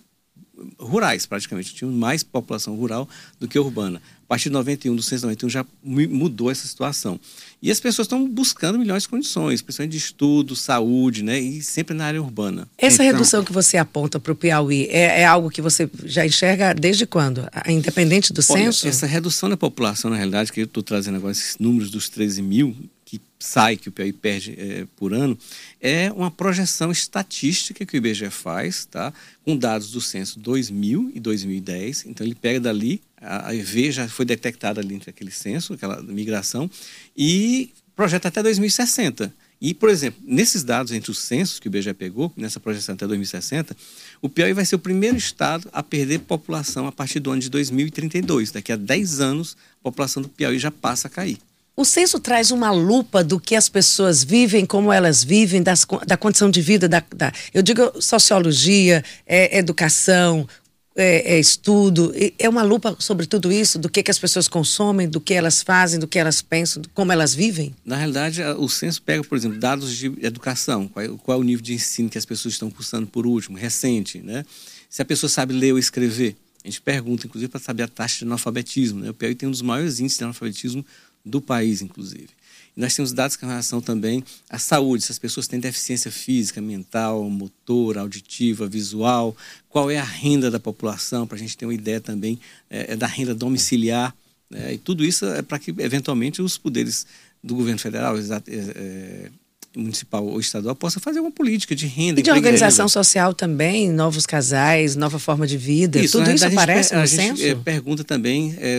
rurais, 0.79 1.27
praticamente. 1.27 1.75
Tinha 1.75 1.91
mais 1.91 2.23
população 2.23 2.75
rural 2.77 3.09
do 3.39 3.47
que 3.47 3.59
urbana. 3.59 4.01
A 4.25 4.29
partir 4.29 4.49
de 4.49 4.55
91, 4.55 4.97
do 4.97 5.03
691, 5.03 5.49
já 5.49 5.65
mudou 5.85 6.51
essa 6.51 6.67
situação. 6.67 7.21
E 7.63 7.71
as 7.71 7.79
pessoas 7.79 8.07
estão 8.07 8.29
buscando 8.29 8.77
melhores 8.77 9.07
condições, 9.07 9.63
principalmente 9.63 9.93
de 9.93 9.99
estudo, 9.99 10.57
saúde, 10.57 11.23
né? 11.23 11.39
E 11.39 11.63
sempre 11.63 11.95
na 11.95 12.07
área 12.07 12.21
urbana. 12.21 12.69
Essa 12.77 13.05
então, 13.05 13.07
redução 13.07 13.45
que 13.45 13.53
você 13.53 13.77
aponta 13.77 14.19
para 14.19 14.33
o 14.33 14.35
Piauí 14.35 14.89
é, 14.91 15.21
é, 15.21 15.25
algo 15.25 15.49
que 15.49 15.63
você 15.63 15.89
já 16.05 16.27
enxerga 16.27 16.75
desde 16.75 17.07
quando? 17.07 17.49
Independente 17.69 18.33
do 18.33 18.41
olha, 18.51 18.65
censo? 18.65 18.89
Essa 18.89 19.07
redução 19.07 19.49
da 19.49 19.57
população, 19.57 20.11
na 20.11 20.17
realidade, 20.17 20.53
que 20.53 20.61
eu 20.61 20.65
estou 20.65 20.83
trazendo 20.83 21.17
agora 21.17 21.33
esses 21.33 21.57
números 21.59 21.91
dos 21.91 22.09
13 22.09 22.43
mil, 22.43 22.75
que 23.07 23.21
sai, 23.39 23.77
que 23.77 23.89
o 23.89 23.93
Piauí 23.93 24.13
perde 24.13 24.57
é, 24.59 24.85
por 24.97 25.15
ano, 25.15 25.39
é 25.81 26.11
uma 26.11 26.31
projeção 26.31 26.91
estatística 26.91 27.87
que 27.87 27.97
o 27.97 27.99
IBGE 27.99 28.29
faz, 28.31 28.85
tá? 28.85 29.15
com 29.45 29.57
dados 29.57 29.93
do 29.93 30.01
censo 30.01 30.41
2000 30.41 31.13
e 31.15 31.21
2010. 31.21 32.07
Então, 32.07 32.27
ele 32.27 32.35
pega 32.35 32.59
dali, 32.59 33.01
a 33.19 33.55
EV 33.55 33.93
já 33.93 34.09
foi 34.09 34.25
detectada 34.25 34.81
ali 34.81 34.97
entre 34.97 35.09
aquele 35.09 35.31
censo, 35.31 35.75
aquela 35.75 36.03
migração, 36.03 36.69
e 37.17 37.71
projeta 37.95 38.27
até 38.27 38.43
2060. 38.43 39.33
E, 39.61 39.73
por 39.73 39.89
exemplo, 39.89 40.21
nesses 40.27 40.65
dados 40.65 40.93
entre 40.93 41.11
os 41.11 41.21
censos 41.21 41.61
que 41.61 41.69
o 41.69 41.71
IBGE 41.71 41.95
pegou, 41.95 42.33
nessa 42.37 42.59
projeção 42.59 42.97
até 42.97 43.07
2060, 43.07 43.75
o 44.21 44.29
Piauí 44.29 44.53
vai 44.53 44.65
ser 44.65 44.75
o 44.75 44.81
primeiro 44.81 45.17
estado 45.17 45.69
a 45.73 45.83
perder 45.83 46.19
população 46.21 46.89
a 46.89 46.93
partir 46.93 47.21
do 47.21 47.31
ano 47.31 47.41
de 47.41 47.49
2032. 47.49 48.51
Daqui 48.51 48.73
a 48.73 48.77
10 48.77 49.21
anos, 49.21 49.57
a 49.81 49.85
população 49.85 50.21
do 50.21 50.29
Piauí 50.29 50.59
já 50.59 50.73
passa 50.73 51.07
a 51.07 51.11
cair. 51.11 51.39
O 51.79 51.85
censo 51.85 52.19
traz 52.19 52.51
uma 52.51 52.71
lupa 52.71 53.23
do 53.23 53.39
que 53.39 53.55
as 53.55 53.69
pessoas 53.69 54.25
vivem, 54.25 54.65
como 54.65 54.91
elas 54.91 55.23
vivem, 55.23 55.63
das, 55.63 55.87
da 56.07 56.17
condição 56.17 56.51
de 56.51 56.63
vida, 56.63 56.89
da, 56.89 57.05
da 57.15 57.31
eu 57.53 57.63
digo 57.63 58.01
sociologia, 58.01 59.05
é, 59.27 59.59
educação, 59.59 60.49
é, 60.97 61.35
é 61.35 61.39
estudo, 61.39 62.15
é 62.39 62.49
uma 62.49 62.63
lupa 62.63 62.97
sobre 62.99 63.27
tudo 63.27 63.53
isso, 63.53 63.79
do 63.79 63.91
que, 63.91 64.03
que 64.03 64.11
as 64.11 64.19
pessoas 64.19 64.49
consomem, 64.49 65.07
do 65.07 65.21
que 65.21 65.35
elas 65.35 65.63
fazem, 65.63 66.01
do 66.01 66.09
que 66.09 66.19
elas 66.19 66.41
pensam, 66.41 66.83
como 66.95 67.13
elas 67.13 67.35
vivem? 67.35 67.77
Na 67.85 67.97
realidade, 67.97 68.43
o 68.43 68.71
censo 68.71 69.03
pega, 69.03 69.23
por 69.23 69.37
exemplo, 69.37 69.59
dados 69.59 69.95
de 69.95 70.07
educação, 70.23 70.89
qual 70.89 71.05
é, 71.05 71.09
qual 71.09 71.37
é 71.37 71.41
o 71.43 71.45
nível 71.45 71.63
de 71.63 71.75
ensino 71.75 72.09
que 72.09 72.17
as 72.17 72.25
pessoas 72.25 72.55
estão 72.55 72.71
cursando 72.71 73.07
por 73.07 73.27
último, 73.27 73.59
recente, 73.59 74.19
né? 74.21 74.47
Se 74.89 75.03
a 75.03 75.05
pessoa 75.05 75.29
sabe 75.29 75.53
ler 75.53 75.73
ou 75.73 75.79
escrever. 75.79 76.37
A 76.65 76.69
gente 76.69 76.81
pergunta, 76.81 77.27
inclusive, 77.27 77.51
para 77.51 77.61
saber 77.61 77.83
a 77.83 77.89
taxa 77.89 78.19
de 78.21 78.25
analfabetismo. 78.25 79.01
Né? 79.01 79.11
O 79.11 79.15
Piauí 79.15 79.35
tem 79.35 79.47
um 79.47 79.53
dos 79.53 79.63
maiores 79.63 80.01
índices 80.01 80.19
de 80.19 80.25
analfabetismo 80.25 80.85
do 81.27 81.41
país, 81.41 81.83
inclusive. 81.83 82.29
E 82.77 82.81
nós 82.81 82.95
temos 82.95 83.13
dados 83.13 83.37
com 83.37 83.47
relação 83.47 83.81
também 83.81 84.23
à 84.49 84.59
saúde, 84.59 85.05
se 85.05 85.11
as 85.11 85.19
pessoas 85.19 85.49
têm 85.49 85.59
deficiência 85.59 86.11
física, 86.11 86.61
mental, 86.61 87.29
motor, 87.29 87.99
auditiva, 87.99 88.69
visual, 88.69 89.37
qual 89.69 89.91
é 89.91 89.99
a 89.99 90.05
renda 90.05 90.51
da 90.51 90.61
população, 90.61 91.27
para 91.27 91.37
a 91.37 91.39
gente 91.39 91.57
ter 91.57 91.67
uma 91.67 91.75
ideia 91.75 92.01
também 92.01 92.39
é, 92.71 92.93
é 92.93 92.97
da 92.97 93.07
renda 93.07 93.35
domiciliar. 93.35 94.15
Né? 94.49 94.75
E 94.75 94.79
tudo 94.79 95.05
isso 95.05 95.25
é 95.27 95.43
para 95.43 95.59
que, 95.59 95.75
eventualmente, 95.79 96.41
os 96.41 96.57
poderes 96.57 97.07
do 97.43 97.55
governo 97.55 97.79
federal, 97.79 98.17
é, 98.17 98.21
é, 98.49 99.31
municipal 99.77 100.25
ou 100.25 100.41
estadual 100.41 100.75
possa 100.75 100.99
fazer 100.99 101.21
uma 101.21 101.31
política 101.31 101.75
de 101.75 101.87
renda. 101.87 102.21
E 102.21 102.23
de 102.23 102.31
organização 102.31 102.89
social 102.89 103.35
também, 103.35 103.91
novos 103.93 104.27
casais, 104.27 104.97
nova 104.97 105.19
forma 105.19 105.47
de 105.47 105.57
vida. 105.57 106.01
Isso, 106.01 106.19
Tudo 106.19 106.31
isso 106.31 106.47
aparece 106.47 106.95
no 106.95 107.01
a 107.01 107.07
censo? 107.07 107.43
Gente 107.43 107.61
pergunta 107.61 108.03
também 108.03 108.57
é, 108.59 108.79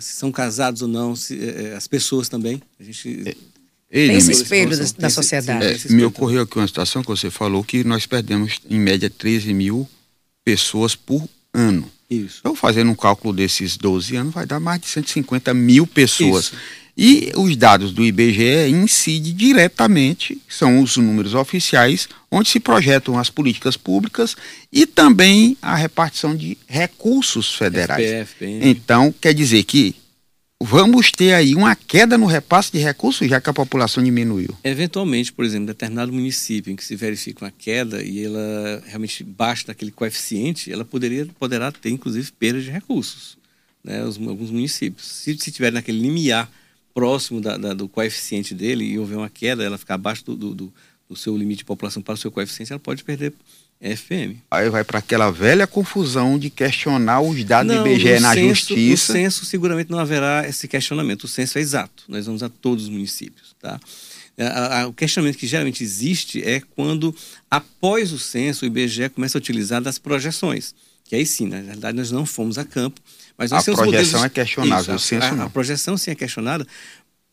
se 0.00 0.14
são 0.14 0.30
casados 0.30 0.82
ou 0.82 0.88
não, 0.88 1.16
se, 1.16 1.38
é, 1.38 1.74
as 1.74 1.86
pessoas 1.86 2.28
também. 2.28 2.62
A 2.78 2.84
gente... 2.84 3.22
É, 3.26 3.34
ele, 3.90 4.08
tem 4.08 4.16
esse 4.18 4.30
espelho 4.30 4.78
da, 4.78 4.84
da 4.98 5.10
sociedade. 5.10 5.88
É, 5.88 5.92
me 5.92 6.04
ocorreu 6.04 6.42
aqui 6.42 6.56
uma 6.56 6.66
situação 6.66 7.02
que 7.02 7.08
você 7.08 7.28
falou 7.28 7.64
que 7.64 7.82
nós 7.82 8.06
perdemos 8.06 8.60
em 8.70 8.78
média 8.78 9.10
13 9.10 9.52
mil 9.52 9.88
pessoas 10.44 10.94
por 10.94 11.28
ano. 11.52 11.90
Isso. 12.08 12.38
Então, 12.40 12.54
fazendo 12.54 12.90
um 12.90 12.94
cálculo 12.94 13.32
desses 13.32 13.76
12 13.76 14.16
anos, 14.16 14.34
vai 14.34 14.44
dar 14.44 14.58
mais 14.58 14.80
de 14.80 14.88
150 14.88 15.54
mil 15.54 15.86
pessoas. 15.86 16.46
Isso. 16.46 16.56
E 16.96 17.32
os 17.36 17.56
dados 17.56 17.92
do 17.92 18.04
IBGE 18.04 18.68
incidem 18.68 19.34
diretamente, 19.34 20.40
são 20.48 20.80
os 20.80 20.96
números 20.96 21.34
oficiais, 21.34 22.08
onde 22.30 22.48
se 22.48 22.60
projetam 22.60 23.18
as 23.18 23.30
políticas 23.30 23.76
públicas 23.76 24.36
e 24.72 24.86
também 24.86 25.56
a 25.62 25.74
repartição 25.74 26.36
de 26.36 26.56
recursos 26.66 27.54
federais. 27.54 28.04
SPF, 28.04 28.44
então, 28.62 29.14
quer 29.20 29.32
dizer 29.32 29.62
que 29.64 29.94
vamos 30.62 31.10
ter 31.10 31.32
aí 31.32 31.54
uma 31.54 31.74
queda 31.74 32.18
no 32.18 32.26
repasse 32.26 32.70
de 32.70 32.78
recursos, 32.78 33.26
já 33.26 33.40
que 33.40 33.48
a 33.48 33.54
população 33.54 34.04
diminuiu. 34.04 34.54
Eventualmente, 34.62 35.32
por 35.32 35.44
exemplo, 35.44 35.68
determinado 35.68 36.12
município 36.12 36.70
em 36.70 36.76
que 36.76 36.84
se 36.84 36.94
verifica 36.94 37.44
uma 37.44 37.50
queda 37.50 38.02
e 38.02 38.24
ela 38.24 38.82
realmente 38.86 39.24
baixa 39.24 39.68
daquele 39.68 39.90
coeficiente, 39.90 40.70
ela 40.70 40.84
poderia, 40.84 41.26
poderá 41.38 41.72
ter, 41.72 41.90
inclusive, 41.90 42.30
perda 42.32 42.60
de 42.60 42.70
recursos. 42.70 43.38
Né, 43.82 44.04
os, 44.04 44.18
alguns 44.18 44.50
municípios. 44.50 45.06
Se, 45.06 45.34
se 45.38 45.50
tiver 45.50 45.72
naquele 45.72 45.98
limiar 45.98 46.50
próximo 46.94 47.40
da, 47.40 47.56
da, 47.56 47.74
do 47.74 47.88
coeficiente 47.88 48.54
dele 48.54 48.84
e 48.84 48.98
houver 48.98 49.16
uma 49.16 49.30
queda, 49.30 49.62
ela 49.62 49.78
ficar 49.78 49.94
abaixo 49.94 50.24
do, 50.24 50.36
do, 50.36 50.54
do, 50.54 50.72
do 51.08 51.16
seu 51.16 51.36
limite 51.36 51.58
de 51.58 51.64
população 51.64 52.02
para 52.02 52.14
o 52.14 52.16
seu 52.16 52.30
coeficiente, 52.30 52.72
ela 52.72 52.80
pode 52.80 53.04
perder 53.04 53.32
FM. 53.80 54.36
Aí 54.50 54.68
vai 54.68 54.84
para 54.84 54.98
aquela 54.98 55.30
velha 55.30 55.66
confusão 55.66 56.38
de 56.38 56.50
questionar 56.50 57.22
os 57.22 57.42
dados 57.44 57.74
não, 57.74 57.82
do 57.82 57.88
IBGE 57.88 58.20
na 58.20 58.34
censo, 58.34 58.48
justiça. 58.48 59.12
No 59.12 59.18
censo 59.18 59.44
seguramente 59.46 59.90
não 59.90 59.98
haverá 59.98 60.46
esse 60.46 60.68
questionamento. 60.68 61.24
O 61.24 61.28
censo 61.28 61.56
é 61.56 61.62
exato. 61.62 62.04
Nós 62.06 62.26
vamos 62.26 62.42
a 62.42 62.48
todos 62.50 62.84
os 62.84 62.90
municípios, 62.90 63.56
tá? 63.58 63.80
O 64.88 64.92
questionamento 64.92 65.36
que 65.36 65.46
geralmente 65.46 65.82
existe 65.82 66.42
é 66.42 66.60
quando, 66.74 67.14
após 67.50 68.12
o 68.12 68.18
censo, 68.18 68.64
o 68.64 68.66
IBGE 68.66 69.10
começa 69.10 69.36
a 69.36 69.40
utilizar 69.40 69.82
das 69.82 69.98
projeções. 69.98 70.74
Que 71.04 71.16
aí 71.16 71.26
sim, 71.26 71.46
na 71.46 71.60
realidade, 71.60 71.96
nós 71.96 72.10
não 72.10 72.24
fomos 72.24 72.56
a 72.56 72.64
campo, 72.64 73.00
mas 73.40 73.52
a 73.54 73.62
projeção 73.62 73.86
modelos... 73.86 74.14
é 74.14 74.28
questionável, 74.28 74.94
Isso, 74.96 75.04
o 75.04 75.08
censo 75.08 75.26
a, 75.28 75.32
não. 75.34 75.44
A 75.46 75.50
projeção 75.50 75.96
sim 75.96 76.10
é 76.10 76.14
questionada, 76.14 76.66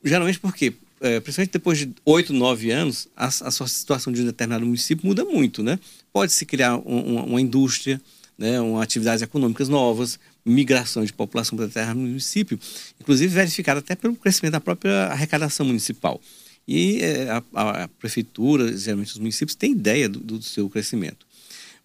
geralmente 0.01 0.39
porque, 0.39 0.73
é, 1.01 1.19
principalmente 1.19 1.51
depois 1.51 1.79
de 1.79 1.89
oito, 2.05 2.31
nove 2.31 2.71
anos, 2.71 3.09
a, 3.13 3.25
a 3.25 3.51
sua 3.51 3.67
situação 3.67 4.13
de 4.13 4.21
um 4.21 4.25
determinado 4.25 4.65
município 4.65 5.05
muda 5.05 5.25
muito, 5.25 5.61
né? 5.61 5.77
Pode-se 6.13 6.45
criar 6.45 6.77
um, 6.77 7.15
uma, 7.15 7.23
uma, 7.23 7.41
indústria, 7.41 8.01
né, 8.37 8.61
uma 8.61 8.81
atividades 8.81 9.21
econômicas 9.21 9.67
novas, 9.67 10.17
migração 10.45 11.03
de 11.03 11.11
população 11.11 11.57
para 11.57 11.67
determinado 11.67 11.99
município, 11.99 12.57
inclusive 13.01 13.33
verificada 13.33 13.81
até 13.81 13.93
pelo 13.93 14.15
crescimento 14.15 14.53
da 14.53 14.61
própria 14.61 15.07
arrecadação 15.07 15.65
municipal. 15.65 16.21
E 16.65 17.01
é, 17.01 17.29
a, 17.29 17.43
a, 17.83 17.87
prefeitura, 17.99 18.77
geralmente 18.77 19.11
os 19.11 19.19
municípios, 19.19 19.55
têm 19.55 19.73
ideia 19.73 20.07
do, 20.07 20.19
do 20.21 20.41
seu 20.41 20.69
crescimento 20.69 21.26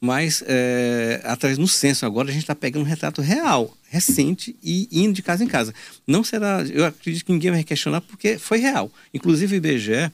mas 0.03 0.43
é, 0.49 1.21
através 1.23 1.57
do 1.57 1.69
censo 1.69 2.05
agora 2.05 2.29
a 2.29 2.33
gente 2.33 2.43
está 2.43 2.57
pegando 2.57 2.83
um 2.83 2.89
retrato 2.89 3.23
real, 3.23 3.73
recente 3.89 4.57
e 4.61 4.89
indo 4.91 5.13
de 5.13 5.23
casa 5.23 5.45
em 5.45 5.47
casa. 5.47 5.73
Não 6.05 6.25
será, 6.25 6.61
eu 6.69 6.85
acredito 6.85 7.25
que 7.25 7.31
ninguém 7.31 7.53
vai 7.53 7.63
questionar 7.63 8.01
porque 8.01 8.37
foi 8.37 8.59
real. 8.59 8.91
Inclusive 9.15 9.55
o 9.55 9.59
IBGE, 9.59 10.11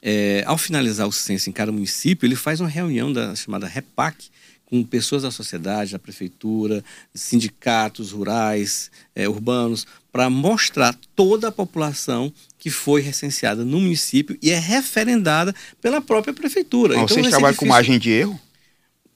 é, 0.00 0.44
ao 0.46 0.56
finalizar 0.56 1.08
o 1.08 1.12
censo 1.12 1.50
em 1.50 1.52
cada 1.52 1.72
município, 1.72 2.24
ele 2.24 2.36
faz 2.36 2.60
uma 2.60 2.68
reunião 2.68 3.12
da 3.12 3.34
chamada 3.34 3.66
REPAC, 3.66 4.26
com 4.66 4.84
pessoas 4.84 5.22
da 5.22 5.32
sociedade, 5.32 5.92
da 5.92 5.98
prefeitura, 5.98 6.84
sindicatos 7.12 8.12
rurais, 8.12 8.88
é, 9.16 9.28
urbanos, 9.28 9.84
para 10.12 10.30
mostrar 10.30 10.96
toda 11.16 11.48
a 11.48 11.52
população 11.52 12.32
que 12.56 12.70
foi 12.70 13.00
recenseada 13.00 13.64
no 13.64 13.80
município 13.80 14.38
e 14.40 14.52
é 14.52 14.58
referendada 14.60 15.52
pela 15.82 16.00
própria 16.00 16.32
prefeitura. 16.32 16.94
então, 16.94 17.08
vocês 17.08 17.30
trabalham 17.30 17.56
com 17.56 17.66
margem 17.66 17.98
de 17.98 18.10
erro? 18.10 18.40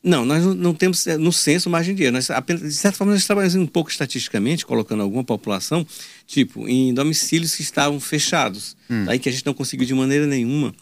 Não, 0.03 0.25
nós 0.25 0.45
não 0.45 0.73
temos 0.73 1.07
eh, 1.07 1.17
no 1.17 1.33
censo 1.33 1.69
margem 1.69 1.95
de 1.95 2.05
erro. 2.05 2.13
Nós, 2.13 2.31
apenas, 2.31 2.63
de 2.63 2.73
certa 2.73 2.97
forma, 2.97 3.13
nós 3.13 3.27
trabalhamos 3.27 3.57
um 3.57 3.67
pouco 3.67 3.91
estatisticamente, 3.91 4.65
colocando 4.65 5.03
alguma 5.03 5.25
população, 5.25 5.87
tipo, 6.27 6.69
em 6.69 6.95
domicílios 6.95 7.55
que 7.55 7.63
estavam 7.63 7.99
fechados, 7.99 8.77
hum. 8.89 9.05
daí 9.05 9.19
que 9.19 9.29
a 9.29 9.33
gente 9.33 9.45
não 9.45 9.55
conseguiu 9.55 9.87
de 9.87 9.95
maneira 9.95 10.27
nenhuma 10.27 10.73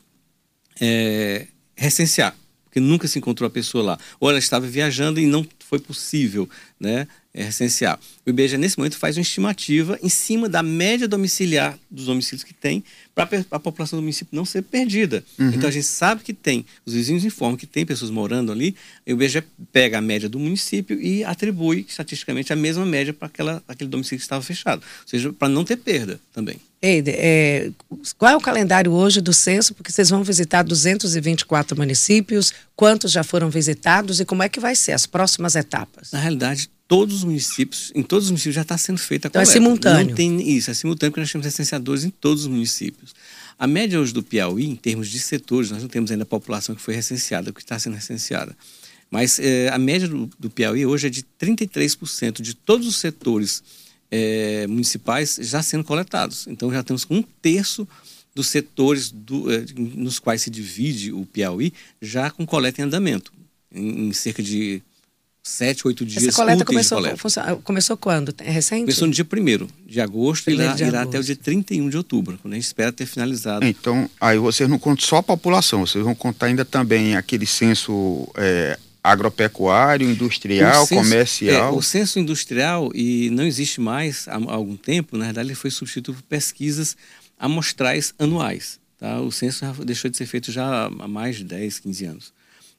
é, 0.81 1.47
recensear, 1.75 2.37
porque 2.65 2.79
nunca 2.79 3.09
se 3.09 3.19
encontrou 3.19 3.47
a 3.47 3.51
pessoa 3.51 3.83
lá. 3.83 3.99
Ou 4.21 4.29
ela 4.29 4.39
estava 4.39 4.67
viajando 4.67 5.19
e 5.19 5.27
não 5.27 5.47
foi 5.61 5.79
possível 5.79 6.49
né, 6.79 7.09
é 7.37 7.49
essencial. 7.49 8.01
O 8.27 8.31
IBGE, 8.31 8.57
nesse 8.57 8.79
momento, 8.79 8.97
faz 8.97 9.17
uma 9.17 9.23
estimativa 9.23 9.99
em 10.03 10.09
cima 10.09 10.49
da 10.49 10.63
média 10.63 11.07
domiciliar 11.07 11.79
dos 11.91 12.07
domicílios 12.07 12.43
que 12.43 12.55
tem, 12.55 12.83
para 13.15 13.29
a 13.51 13.61
população 13.61 13.99
do 13.99 14.03
município 14.03 14.35
não 14.35 14.45
ser 14.45 14.63
perdida. 14.63 15.23
Uhum. 15.39 15.51
Então, 15.51 15.69
a 15.69 15.73
gente 15.73 15.87
sabe 15.87 16.23
que 16.23 16.33
tem, 16.33 16.65
os 16.85 16.95
vizinhos 16.95 17.25
informam 17.25 17.57
que 17.57 17.67
tem 17.67 17.85
pessoas 17.85 18.11
morando 18.11 18.51
ali, 18.51 18.75
e 19.07 19.13
o 19.13 19.17
IBGE 19.17 19.45
pega 19.71 19.99
a 19.99 20.01
média 20.01 20.29
do 20.29 20.39
município 20.39 21.01
e 21.01 21.23
atribui, 21.25 21.85
estatisticamente, 21.87 22.53
a 22.53 22.57
mesma 22.57 22.87
média 22.87 23.13
para 23.13 23.31
aquele 23.69 23.91
domicílio 23.91 24.19
que 24.19 24.25
estava 24.25 24.43
fechado. 24.43 24.83
Ou 25.03 25.09
seja, 25.09 25.33
para 25.33 25.49
não 25.49 25.65
ter 25.65 25.77
perda 25.77 26.19
também. 26.33 26.59
Eide, 26.81 27.11
é, 27.11 27.71
qual 28.19 28.33
é 28.33 28.37
o 28.37 28.41
calendário 28.41 28.93
hoje 28.93 29.21
do 29.21 29.33
censo? 29.33 29.75
Porque 29.75 29.91
vocês 29.91 30.11
vão 30.11 30.23
visitar 30.23 30.63
224 30.63 31.77
municípios, 31.77 32.53
quantos 32.75 33.11
já 33.11 33.25
foram 33.25 33.49
visitados 33.49 34.21
e 34.21 34.25
como 34.25 34.43
é 34.43 34.49
que 34.49 34.61
vai 34.61 34.77
ser 34.77 34.93
as 34.93 35.07
próximas 35.07 35.57
etapas? 35.57 36.13
Na 36.13 36.21
realidade, 36.21 36.69
todos 36.89 37.17
os 37.17 37.25
municípios, 37.25 37.93
em 37.95 38.03
todos 38.03 38.27
os 38.27 38.31
municípios 38.31 38.55
já 38.55 38.63
está 38.63 38.79
sendo 38.79 38.99
feita 38.99 39.27
a 39.27 39.29
então 39.29 39.43
é 39.43 39.45
coleta. 39.45 39.61
simultâneo. 39.61 40.09
Não 40.09 40.15
tem 40.15 40.57
isso, 40.57 40.71
é 40.71 40.75
simultâneo 40.75 41.13
porque 41.13 41.21
nós 41.21 41.33
temos 41.33 41.47
licenciadores 41.47 42.05
em 42.05 42.11
todos 42.11 42.43
os 42.43 42.49
municípios. 42.49 43.15
A 43.59 43.67
média 43.67 43.99
hoje 43.99 44.13
do 44.13 44.23
Piauí, 44.23 44.67
em 44.67 44.77
termos 44.77 45.09
de 45.09 45.19
setores, 45.19 45.71
nós 45.71 45.83
não 45.83 45.89
temos 45.89 46.11
ainda 46.11 46.23
a 46.23 46.27
população 46.27 46.75
que 46.75 46.83
foi 46.83 46.95
recenseada, 46.95 47.53
que 47.53 47.61
está 47.61 47.79
sendo 47.79 47.95
recenseada. 47.95 48.57
Mas 49.11 49.39
é, 49.39 49.69
a 49.69 49.79
média 49.79 50.07
do, 50.07 50.29
do, 50.39 50.51
Piauí 50.51 50.85
hoje 50.85 51.07
é 51.07 51.11
de 51.11 51.25
33% 51.41 52.43
de 52.43 52.55
todos 52.55 52.87
os 52.87 52.97
setores 52.97 53.63
é, 54.11 54.67
municipais 54.67 55.39
já 55.41 55.63
sendo 55.63 55.85
coletados. 55.85 56.47
Então 56.49 56.71
já 56.71 56.83
temos 56.83 57.07
um 57.09 57.23
terço 57.23 57.89
dos 58.35 58.49
setores 58.49 59.11
do, 59.11 59.51
é, 59.51 59.65
nos 59.75 60.19
quais 60.19 60.43
se 60.43 60.51
divide 60.51 61.13
o 61.13 61.25
Piauí 61.25 61.73
já 62.03 62.31
com 62.31 62.45
coleta 62.45 62.83
em 62.83 62.85
andamento, 62.85 63.33
em, 63.73 64.09
em 64.09 64.13
cerca 64.13 64.43
de 64.43 64.83
sete, 65.47 65.87
oito 65.87 66.05
dias 66.05 66.25
Essa 66.25 66.37
coleta 66.37 66.65
começou, 66.65 66.99
coleta. 66.99 67.57
começou 67.63 67.97
quando? 67.97 68.35
É 68.39 68.51
recente? 68.51 68.81
Começou 68.81 69.07
no 69.07 69.15
dia 69.15 69.25
1 69.25 69.69
de 69.87 70.01
agosto 70.01 70.51
e 70.51 70.55
irá, 70.55 70.75
de 70.75 70.85
irá 70.85 71.03
até 71.03 71.19
o 71.19 71.23
dia 71.23 71.37
31 71.37 71.89
de 71.89 71.97
outubro, 71.97 72.37
quando 72.43 72.55
a 72.55 72.57
gente 72.57 72.65
espera 72.65 72.93
ter 72.93 73.07
finalizado. 73.07 73.65
Então, 73.65 74.11
aí 74.21 74.39
vocês 74.39 74.69
não 74.69 74.79
contam 74.79 75.07
só 75.07 75.19
a 75.19 75.23
população, 75.23 75.87
vocês 75.87 76.03
vão 76.03 76.15
contar 76.15 76.47
ainda 76.47 76.65
também 76.65 77.17
aquele 77.17 77.47
censo 77.47 78.29
é, 78.37 78.77
agropecuário, 79.03 80.11
industrial, 80.11 80.85
censo, 80.85 81.03
comercial. 81.03 81.75
É, 81.75 81.77
o 81.77 81.81
censo 81.81 82.19
industrial, 82.19 82.91
e 82.93 83.31
não 83.31 83.45
existe 83.45 83.81
mais 83.81 84.27
há 84.27 84.35
algum 84.35 84.77
tempo, 84.77 85.17
na 85.17 85.27
verdade 85.27 85.49
ele 85.49 85.55
foi 85.55 85.71
substituído 85.71 86.15
por 86.15 86.23
pesquisas 86.23 86.97
amostrais 87.39 88.13
anuais. 88.19 88.81
Tá? 88.99 89.21
O 89.21 89.31
censo 89.31 89.65
deixou 89.85 90.11
de 90.11 90.17
ser 90.17 90.27
feito 90.27 90.51
já 90.51 90.87
há 90.87 91.07
mais 91.07 91.37
de 91.37 91.45
10, 91.45 91.79
15 91.79 92.05
anos. 92.05 92.36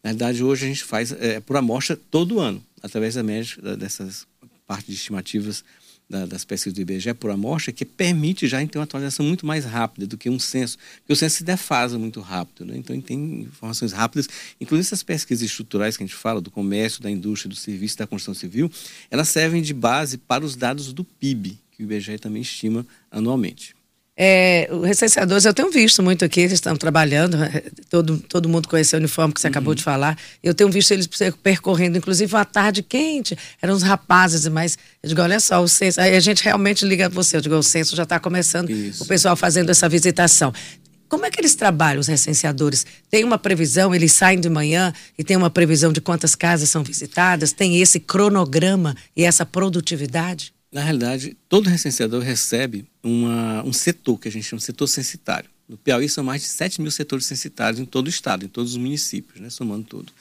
Na 0.08 0.14
verdade, 0.14 0.42
hoje 0.42 0.66
a 0.66 0.70
gente 0.70 0.86
faz 0.86 1.12
é, 1.12 1.42
por 1.42 1.58
amostra 1.58 2.00
todo 2.10 2.40
ano, 2.40 2.64
através 2.82 3.16
da 3.16 3.24
média 3.24 3.76
dessas 3.76 4.26
partes 4.66 4.88
de 4.88 4.94
estimativas 4.94 5.66
da, 6.10 6.26
das 6.26 6.46
pesquisas 6.46 6.74
do 6.74 6.80
IBGE 6.80 7.14
por 7.14 7.30
amostra 7.30 7.74
que 7.74 7.84
permite 7.84 8.48
já 8.48 8.62
então 8.62 8.80
uma 8.80 8.86
atualização 8.86 9.26
muito 9.26 9.46
mais 9.46 9.66
rápida 9.66 10.08
do 10.08 10.18
que 10.18 10.30
um 10.30 10.40
censo, 10.40 10.78
porque 11.00 11.12
o 11.12 11.16
censo 11.18 11.36
se 11.36 11.44
defasa 11.44 12.00
muito 12.00 12.22
rápido, 12.22 12.64
né? 12.66 12.78
então 12.78 13.02
tem 13.02 13.42
informações 13.42 13.92
rápidas, 13.92 14.30
inclusive 14.62 14.88
essas 14.88 15.04
pesquisas 15.04 15.44
estruturais 15.44 15.98
que 15.98 16.04
a 16.04 16.08
gente 16.08 16.16
fala, 16.16 16.40
do 16.40 16.50
comércio, 16.50 17.04
da 17.04 17.12
indústria, 17.12 17.50
do 17.50 17.56
serviço, 17.58 17.98
da 17.98 18.08
construção 18.08 18.34
civil, 18.34 18.72
elas 19.12 19.28
servem 19.28 19.62
de 19.62 19.74
base 19.74 20.18
para 20.18 20.46
os 20.46 20.56
dados 20.56 20.94
do 20.94 21.04
PIB, 21.04 21.60
que 21.74 21.84
o 21.84 21.92
IBGE 21.92 22.18
também 22.18 22.42
estima 22.42 22.88
anualmente. 23.12 23.77
É, 24.20 24.68
os 24.72 24.84
recenseadores, 24.84 25.46
eu 25.46 25.54
tenho 25.54 25.70
visto 25.70 26.02
muito 26.02 26.26
aqui, 26.26 26.40
eles 26.40 26.54
estão 26.54 26.76
trabalhando, 26.76 27.38
é, 27.44 27.64
todo, 27.88 28.18
todo 28.18 28.50
mundo 28.50 28.68
conhece 28.68 28.96
o 28.96 28.98
uniforme 28.98 29.32
que 29.32 29.40
você 29.40 29.46
uhum. 29.46 29.52
acabou 29.52 29.76
de 29.76 29.84
falar. 29.84 30.18
Eu 30.42 30.56
tenho 30.56 30.72
visto 30.72 30.92
eles 30.92 31.08
percorrendo, 31.44 32.00
inclusive 32.00 32.34
uma 32.34 32.44
tarde 32.44 32.82
quente, 32.82 33.38
eram 33.62 33.76
uns 33.76 33.84
rapazes, 33.84 34.48
mas 34.48 34.76
eu 35.04 35.10
digo, 35.10 35.22
olha 35.22 35.40
só, 35.40 35.62
o 35.62 35.68
censo. 35.68 36.02
Aí 36.02 36.16
a 36.16 36.20
gente 36.20 36.44
realmente 36.44 36.84
liga 36.84 37.08
para 37.08 37.16
você, 37.16 37.38
eu 37.38 37.42
digo, 37.42 37.54
o 37.54 37.62
censo 37.62 37.96
já 37.96 38.04
está 38.04 38.20
começando, 38.20 38.72
Isso. 38.72 39.04
o 39.04 39.06
pessoal 39.06 39.36
fazendo 39.36 39.70
essa 39.70 39.88
visitação. 39.88 40.52
Como 41.08 41.24
é 41.24 41.30
que 41.30 41.40
eles 41.40 41.54
trabalham, 41.54 42.00
os 42.02 42.08
recenseadores? 42.08 42.88
Tem 43.12 43.24
uma 43.24 43.38
previsão, 43.38 43.94
eles 43.94 44.12
saem 44.14 44.40
de 44.40 44.50
manhã 44.50 44.92
e 45.18 45.24
tem 45.24 45.38
uma 45.38 45.50
previsão 45.50 45.94
de 45.94 46.02
quantas 46.02 46.34
casas 46.34 46.70
são 46.70 46.84
visitadas? 46.84 47.54
Tem 47.54 47.80
esse 47.80 48.00
cronograma 48.00 48.96
e 49.16 49.24
essa 49.24 49.46
produtividade? 49.46 50.57
Na 50.72 50.82
realidade, 50.82 51.38
todo 51.48 51.70
recenseador 51.70 52.22
recebe 52.22 52.86
uma, 53.02 53.64
um 53.64 53.72
setor, 53.72 54.20
que 54.20 54.28
a 54.28 54.32
gente 54.32 54.46
chama 54.46 54.60
de 54.60 54.66
setor 54.66 54.88
censitário. 54.88 55.50
No 55.68 55.78
Piauí 55.78 56.08
são 56.08 56.24
mais 56.24 56.42
de 56.42 56.48
7 56.48 56.82
mil 56.82 56.92
setores 56.92 57.26
censitários 57.26 57.80
em 57.80 57.86
todo 57.86 58.08
o 58.08 58.10
estado, 58.10 58.46
em 58.46 58.48
todos 58.48 58.72
os 58.72 58.78
municípios, 58.78 59.40
né, 59.40 59.50
somando 59.50 59.84
tudo. 59.84 60.14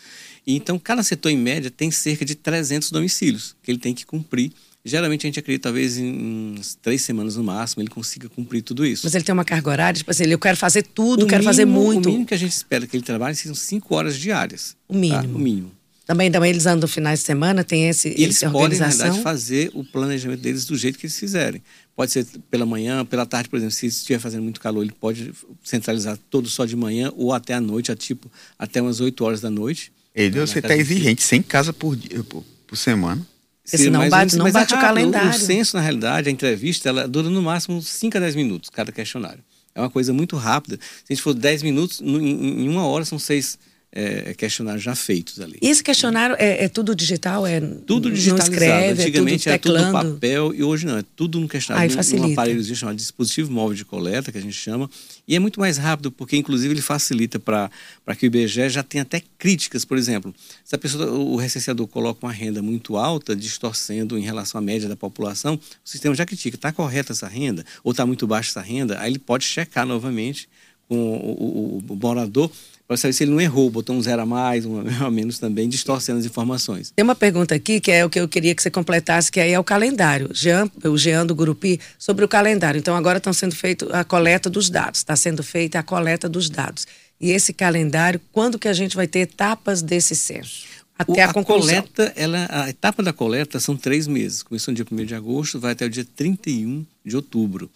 E, 0.46 0.56
então, 0.56 0.78
cada 0.78 1.02
setor, 1.02 1.30
em 1.30 1.36
média, 1.36 1.70
tem 1.70 1.90
cerca 1.90 2.24
de 2.24 2.34
300 2.34 2.90
domicílios 2.90 3.56
que 3.62 3.70
ele 3.70 3.78
tem 3.78 3.94
que 3.94 4.04
cumprir. 4.04 4.52
Geralmente, 4.84 5.26
a 5.26 5.28
gente 5.28 5.38
acredita, 5.40 5.64
talvez 5.64 5.98
em 5.98 6.54
três 6.80 7.02
semanas 7.02 7.36
no 7.36 7.42
máximo, 7.42 7.82
ele 7.82 7.90
consiga 7.90 8.28
cumprir 8.28 8.62
tudo 8.62 8.86
isso. 8.86 9.02
Mas 9.04 9.14
ele 9.16 9.24
tem 9.24 9.32
uma 9.32 9.44
carga 9.44 9.68
horária? 9.68 9.98
Tipo 9.98 10.10
assim, 10.12 10.24
eu 10.24 10.38
quero 10.38 10.56
fazer 10.56 10.82
tudo, 10.84 11.24
o 11.24 11.26
quero 11.26 11.40
mínimo, 11.40 11.52
fazer 11.52 11.64
muito. 11.64 12.06
O 12.06 12.08
mínimo 12.08 12.26
que 12.26 12.34
a 12.34 12.38
gente 12.38 12.52
espera 12.52 12.86
que 12.86 12.96
ele 12.96 13.04
trabalhe 13.04 13.34
são 13.34 13.54
cinco 13.54 13.96
horas 13.96 14.16
diárias. 14.16 14.76
O 14.88 14.94
mínimo. 14.94 15.22
Tá? 15.22 15.28
O 15.28 15.38
mínimo. 15.38 15.72
Também, 16.06 16.30
também 16.30 16.50
eles 16.50 16.66
andam 16.66 16.88
finais 16.88 17.18
de 17.18 17.26
semana, 17.26 17.64
tem 17.64 17.88
esse, 17.88 18.14
e 18.16 18.22
eles 18.22 18.38
podem, 18.44 18.78
na 18.78 18.86
verdade, 18.86 19.20
fazer 19.22 19.72
o 19.74 19.82
planejamento 19.82 20.40
deles 20.40 20.64
do 20.64 20.76
jeito 20.76 20.96
que 20.96 21.06
eles 21.06 21.18
fizerem. 21.18 21.60
Pode 21.96 22.12
ser 22.12 22.24
pela 22.48 22.64
manhã, 22.64 23.04
pela 23.04 23.26
tarde, 23.26 23.48
por 23.48 23.56
exemplo, 23.56 23.74
se 23.74 23.86
estiver 23.86 24.20
fazendo 24.20 24.44
muito 24.44 24.60
calor, 24.60 24.82
ele 24.82 24.92
pode 24.92 25.32
centralizar 25.64 26.16
todo 26.30 26.48
só 26.48 26.64
de 26.64 26.76
manhã 26.76 27.12
ou 27.16 27.32
até 27.32 27.54
à 27.54 27.60
noite, 27.60 27.90
a 27.90 27.96
tipo 27.96 28.30
até 28.56 28.80
umas 28.80 29.00
8 29.00 29.24
horas 29.24 29.40
da 29.40 29.50
noite. 29.50 29.90
Ele, 30.14 30.38
você 30.38 30.60
está 30.60 30.76
exigente, 30.76 31.24
100 31.24 31.42
casas 31.42 31.74
por, 31.74 31.96
dia, 31.96 32.22
por, 32.22 32.44
por 32.68 32.76
semana. 32.76 33.26
Porque 33.64 33.76
senão 33.76 34.08
bate, 34.08 34.36
não 34.36 34.46
é 34.46 34.52
bate 34.52 34.74
é 34.74 34.76
o 34.76 34.80
calendário. 34.80 35.30
O 35.30 35.32
censo, 35.32 35.76
na 35.76 35.82
realidade, 35.82 36.28
a 36.28 36.32
entrevista, 36.32 36.88
ela 36.88 37.08
dura 37.08 37.28
no 37.28 37.42
máximo 37.42 37.82
5 37.82 38.16
a 38.16 38.20
10 38.20 38.36
minutos, 38.36 38.70
cada 38.70 38.92
questionário. 38.92 39.42
É 39.74 39.80
uma 39.80 39.90
coisa 39.90 40.12
muito 40.12 40.36
rápida. 40.36 40.78
Se 41.04 41.12
a 41.12 41.14
gente 41.14 41.22
for 41.22 41.34
10 41.34 41.64
minutos, 41.64 42.00
em, 42.00 42.62
em 42.62 42.68
uma 42.68 42.86
hora 42.86 43.04
são 43.04 43.18
seis 43.18 43.58
é, 43.92 44.34
questionários 44.34 44.82
já 44.82 44.94
feitos 44.94 45.40
ali. 45.40 45.58
E 45.62 45.68
esse 45.68 45.82
questionário 45.82 46.36
é, 46.38 46.64
é 46.64 46.68
tudo 46.68 46.94
digital? 46.94 47.46
É, 47.46 47.60
tudo 47.60 48.10
digitalizado. 48.10 48.52
Escreve, 48.52 49.02
Antigamente 49.02 49.48
é 49.48 49.56
tudo, 49.56 49.76
era 49.76 49.86
tudo 49.90 50.12
papel 50.12 50.54
e 50.54 50.62
hoje 50.62 50.84
não, 50.84 50.98
é 50.98 51.04
tudo 51.14 51.40
no 51.40 51.48
questionário, 51.48 51.96
Ai, 51.96 52.04
num, 52.04 52.26
num 52.26 52.32
aparelhozinho 52.32 52.76
chamado 52.76 52.96
dispositivo 52.96 53.50
móvel 53.50 53.74
de 53.74 53.84
coleta, 53.84 54.30
que 54.30 54.36
a 54.36 54.40
gente 54.40 54.54
chama, 54.54 54.90
e 55.26 55.34
é 55.34 55.38
muito 55.38 55.58
mais 55.60 55.78
rápido, 55.78 56.12
porque 56.12 56.36
inclusive 56.36 56.74
ele 56.74 56.82
facilita 56.82 57.38
para 57.38 57.70
que 58.18 58.26
o 58.26 58.28
IBGE 58.28 58.68
já 58.68 58.82
tenha 58.82 59.02
até 59.02 59.22
críticas, 59.38 59.84
por 59.84 59.96
exemplo, 59.96 60.34
se 60.62 60.74
a 60.74 60.78
pessoa, 60.78 61.10
o 61.10 61.36
recenseador 61.36 61.86
coloca 61.86 62.26
uma 62.26 62.32
renda 62.32 62.60
muito 62.60 62.96
alta, 62.96 63.34
distorcendo 63.34 64.18
em 64.18 64.22
relação 64.22 64.58
à 64.58 64.62
média 64.62 64.88
da 64.88 64.96
população, 64.96 65.54
o 65.54 65.88
sistema 65.88 66.14
já 66.14 66.26
critica, 66.26 66.56
está 66.56 66.70
correta 66.70 67.12
essa 67.12 67.28
renda, 67.28 67.64
ou 67.82 67.92
está 67.92 68.04
muito 68.04 68.26
baixa 68.26 68.50
essa 68.50 68.60
renda, 68.60 69.00
aí 69.00 69.10
ele 69.10 69.18
pode 69.18 69.44
checar 69.44 69.86
novamente 69.86 70.48
com 70.88 70.96
o, 70.96 71.82
o, 71.88 71.92
o 71.92 71.96
morador 71.96 72.50
para 72.86 72.96
saber 72.96 73.12
se 73.12 73.24
ele 73.24 73.32
não 73.32 73.40
errou, 73.40 73.68
botou 73.68 73.96
um 73.96 74.00
zero 74.00 74.22
a 74.22 74.26
mais, 74.26 74.64
um 74.64 74.80
a 75.04 75.10
menos 75.10 75.38
também, 75.38 75.68
distorcendo 75.68 76.20
as 76.20 76.24
informações. 76.24 76.92
Tem 76.94 77.02
uma 77.02 77.16
pergunta 77.16 77.54
aqui 77.54 77.80
que 77.80 77.90
é 77.90 78.04
o 78.04 78.10
que 78.10 78.20
eu 78.20 78.28
queria 78.28 78.54
que 78.54 78.62
você 78.62 78.70
completasse, 78.70 79.30
que 79.30 79.40
aí 79.40 79.52
é 79.52 79.58
o 79.58 79.64
calendário. 79.64 80.30
Jean, 80.32 80.70
o 80.84 80.96
Jean 80.96 81.26
do 81.26 81.34
Gurupi, 81.34 81.80
sobre 81.98 82.24
o 82.24 82.28
calendário. 82.28 82.78
Então 82.78 82.94
agora 82.94 83.18
estão 83.18 83.32
sendo 83.32 83.56
feita 83.56 83.86
a 83.96 84.04
coleta 84.04 84.48
dos 84.48 84.70
dados, 84.70 85.00
está 85.00 85.16
sendo 85.16 85.42
feita 85.42 85.80
a 85.80 85.82
coleta 85.82 86.28
dos 86.28 86.48
dados. 86.48 86.86
E 87.20 87.30
esse 87.30 87.52
calendário, 87.52 88.20
quando 88.30 88.58
que 88.58 88.68
a 88.68 88.74
gente 88.74 88.94
vai 88.94 89.06
ter 89.06 89.20
etapas 89.20 89.82
desse 89.82 90.14
censo? 90.14 90.66
Até 90.98 91.24
a, 91.24 91.30
a 91.30 91.44
coleta, 91.44 92.12
ela, 92.16 92.46
a 92.48 92.70
etapa 92.70 93.02
da 93.02 93.12
coleta 93.12 93.58
são 93.58 93.76
três 93.76 94.06
meses. 94.06 94.42
Começou 94.42 94.72
no 94.72 94.76
dia 94.76 94.86
1 94.90 95.04
de 95.04 95.14
agosto, 95.14 95.58
vai 95.58 95.72
até 95.72 95.84
o 95.84 95.90
dia 95.90 96.06
31 96.16 96.86
de 97.04 97.16
outubro. 97.16 97.70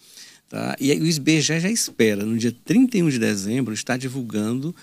Tá? 0.51 0.75
E 0.81 0.91
o 0.91 1.07
IBGE 1.07 1.61
já 1.61 1.69
espera, 1.69 2.25
no 2.25 2.37
dia 2.37 2.53
31 2.65 3.09
de 3.09 3.17
dezembro, 3.17 3.73
estar 3.73 3.95
divulgando 3.95 4.75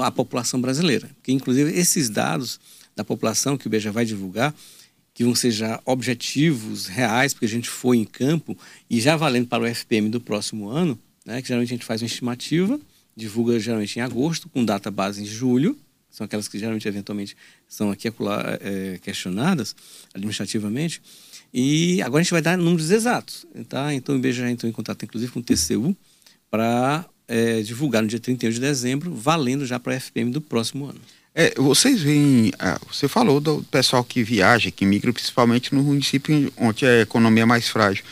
a 0.00 0.08
população 0.08 0.60
brasileira. 0.60 1.10
Que 1.20 1.32
inclusive 1.32 1.72
esses 1.72 2.08
dados 2.08 2.60
da 2.94 3.02
população 3.02 3.58
que 3.58 3.66
o 3.66 3.68
IBGE 3.68 3.90
vai 3.90 4.04
divulgar, 4.04 4.54
que 5.12 5.24
vão 5.24 5.34
ser 5.34 5.50
já 5.50 5.80
objetivos 5.84 6.86
reais, 6.86 7.34
porque 7.34 7.46
a 7.46 7.48
gente 7.48 7.68
foi 7.68 7.96
em 7.96 8.04
campo 8.04 8.56
e 8.88 9.00
já 9.00 9.16
valendo 9.16 9.48
para 9.48 9.64
o 9.64 9.66
FPM 9.66 10.08
do 10.10 10.20
próximo 10.20 10.68
ano, 10.68 10.96
né, 11.24 11.42
que 11.42 11.48
geralmente 11.48 11.70
a 11.70 11.76
gente 11.76 11.84
faz 11.84 12.02
uma 12.02 12.06
estimativa, 12.06 12.78
divulga 13.16 13.58
geralmente 13.58 13.98
em 13.98 14.02
agosto, 14.02 14.48
com 14.48 14.64
data 14.64 14.92
base 14.92 15.20
em 15.20 15.26
julho, 15.26 15.76
são 16.08 16.24
aquelas 16.24 16.46
que 16.46 16.56
geralmente 16.56 16.86
eventualmente 16.86 17.36
são 17.66 17.90
aqui 17.90 18.06
é, 18.06 18.98
questionadas 19.02 19.74
administrativamente, 20.14 21.02
e 21.58 22.02
agora 22.02 22.20
a 22.20 22.22
gente 22.22 22.32
vai 22.32 22.42
dar 22.42 22.58
números 22.58 22.90
exatos, 22.90 23.46
tá? 23.66 23.94
Então 23.94 24.14
o 24.14 24.18
IBGE 24.18 24.42
entrou 24.42 24.68
em 24.68 24.72
contato 24.74 25.02
inclusive 25.06 25.32
com 25.32 25.40
o 25.40 25.42
TCU 25.42 25.96
para 26.50 27.02
é, 27.26 27.62
divulgar 27.62 28.02
no 28.02 28.08
dia 28.08 28.20
31 28.20 28.50
de 28.50 28.60
dezembro, 28.60 29.14
valendo 29.14 29.64
já 29.64 29.80
para 29.80 29.94
a 29.94 29.96
FPM 29.96 30.30
do 30.30 30.42
próximo 30.42 30.84
ano. 30.84 31.00
É, 31.34 31.54
vocês 31.56 32.02
veem, 32.02 32.52
ah, 32.58 32.78
você 32.86 33.08
falou 33.08 33.40
do 33.40 33.62
pessoal 33.70 34.04
que 34.04 34.22
viaja, 34.22 34.70
que 34.70 34.84
migra 34.84 35.10
principalmente 35.10 35.74
no 35.74 35.82
município 35.82 36.52
onde 36.58 36.84
a 36.84 37.00
economia 37.00 37.44
é 37.44 37.46
mais 37.46 37.70
frágil. 37.70 38.04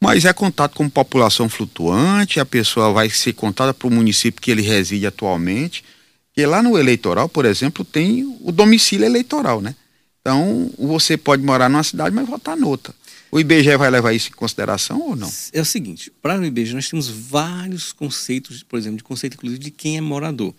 Mas 0.00 0.24
é 0.24 0.32
contato 0.32 0.76
com 0.76 0.88
população 0.88 1.48
flutuante, 1.48 2.38
a 2.38 2.46
pessoa 2.46 2.92
vai 2.92 3.10
ser 3.10 3.32
contada 3.32 3.74
para 3.74 3.88
o 3.88 3.90
município 3.90 4.40
que 4.40 4.50
ele 4.52 4.62
reside 4.62 5.08
atualmente. 5.08 5.82
E 6.36 6.46
lá 6.46 6.62
no 6.62 6.78
eleitoral, 6.78 7.28
por 7.28 7.46
exemplo, 7.46 7.84
tem 7.84 8.38
o 8.42 8.52
domicílio 8.52 9.04
eleitoral, 9.04 9.60
né? 9.60 9.74
Então, 10.22 10.70
você 10.78 11.16
pode 11.16 11.42
morar 11.42 11.68
numa 11.68 11.82
cidade, 11.82 12.14
mas 12.14 12.26
votar 12.26 12.56
noutra. 12.56 12.94
O 13.30 13.40
IBGE 13.40 13.76
vai 13.76 13.90
levar 13.90 14.12
isso 14.12 14.28
em 14.28 14.32
consideração 14.32 15.00
ou 15.00 15.16
não? 15.16 15.30
É 15.52 15.60
o 15.60 15.64
seguinte, 15.64 16.12
para 16.22 16.38
o 16.38 16.44
IBGE 16.44 16.74
nós 16.74 16.88
temos 16.88 17.08
vários 17.08 17.92
conceitos, 17.92 18.62
por 18.62 18.78
exemplo, 18.78 18.98
de 18.98 19.04
conceito 19.04 19.34
inclusive 19.34 19.58
de 19.58 19.70
quem 19.70 19.96
é 19.96 20.00
morador. 20.00 20.54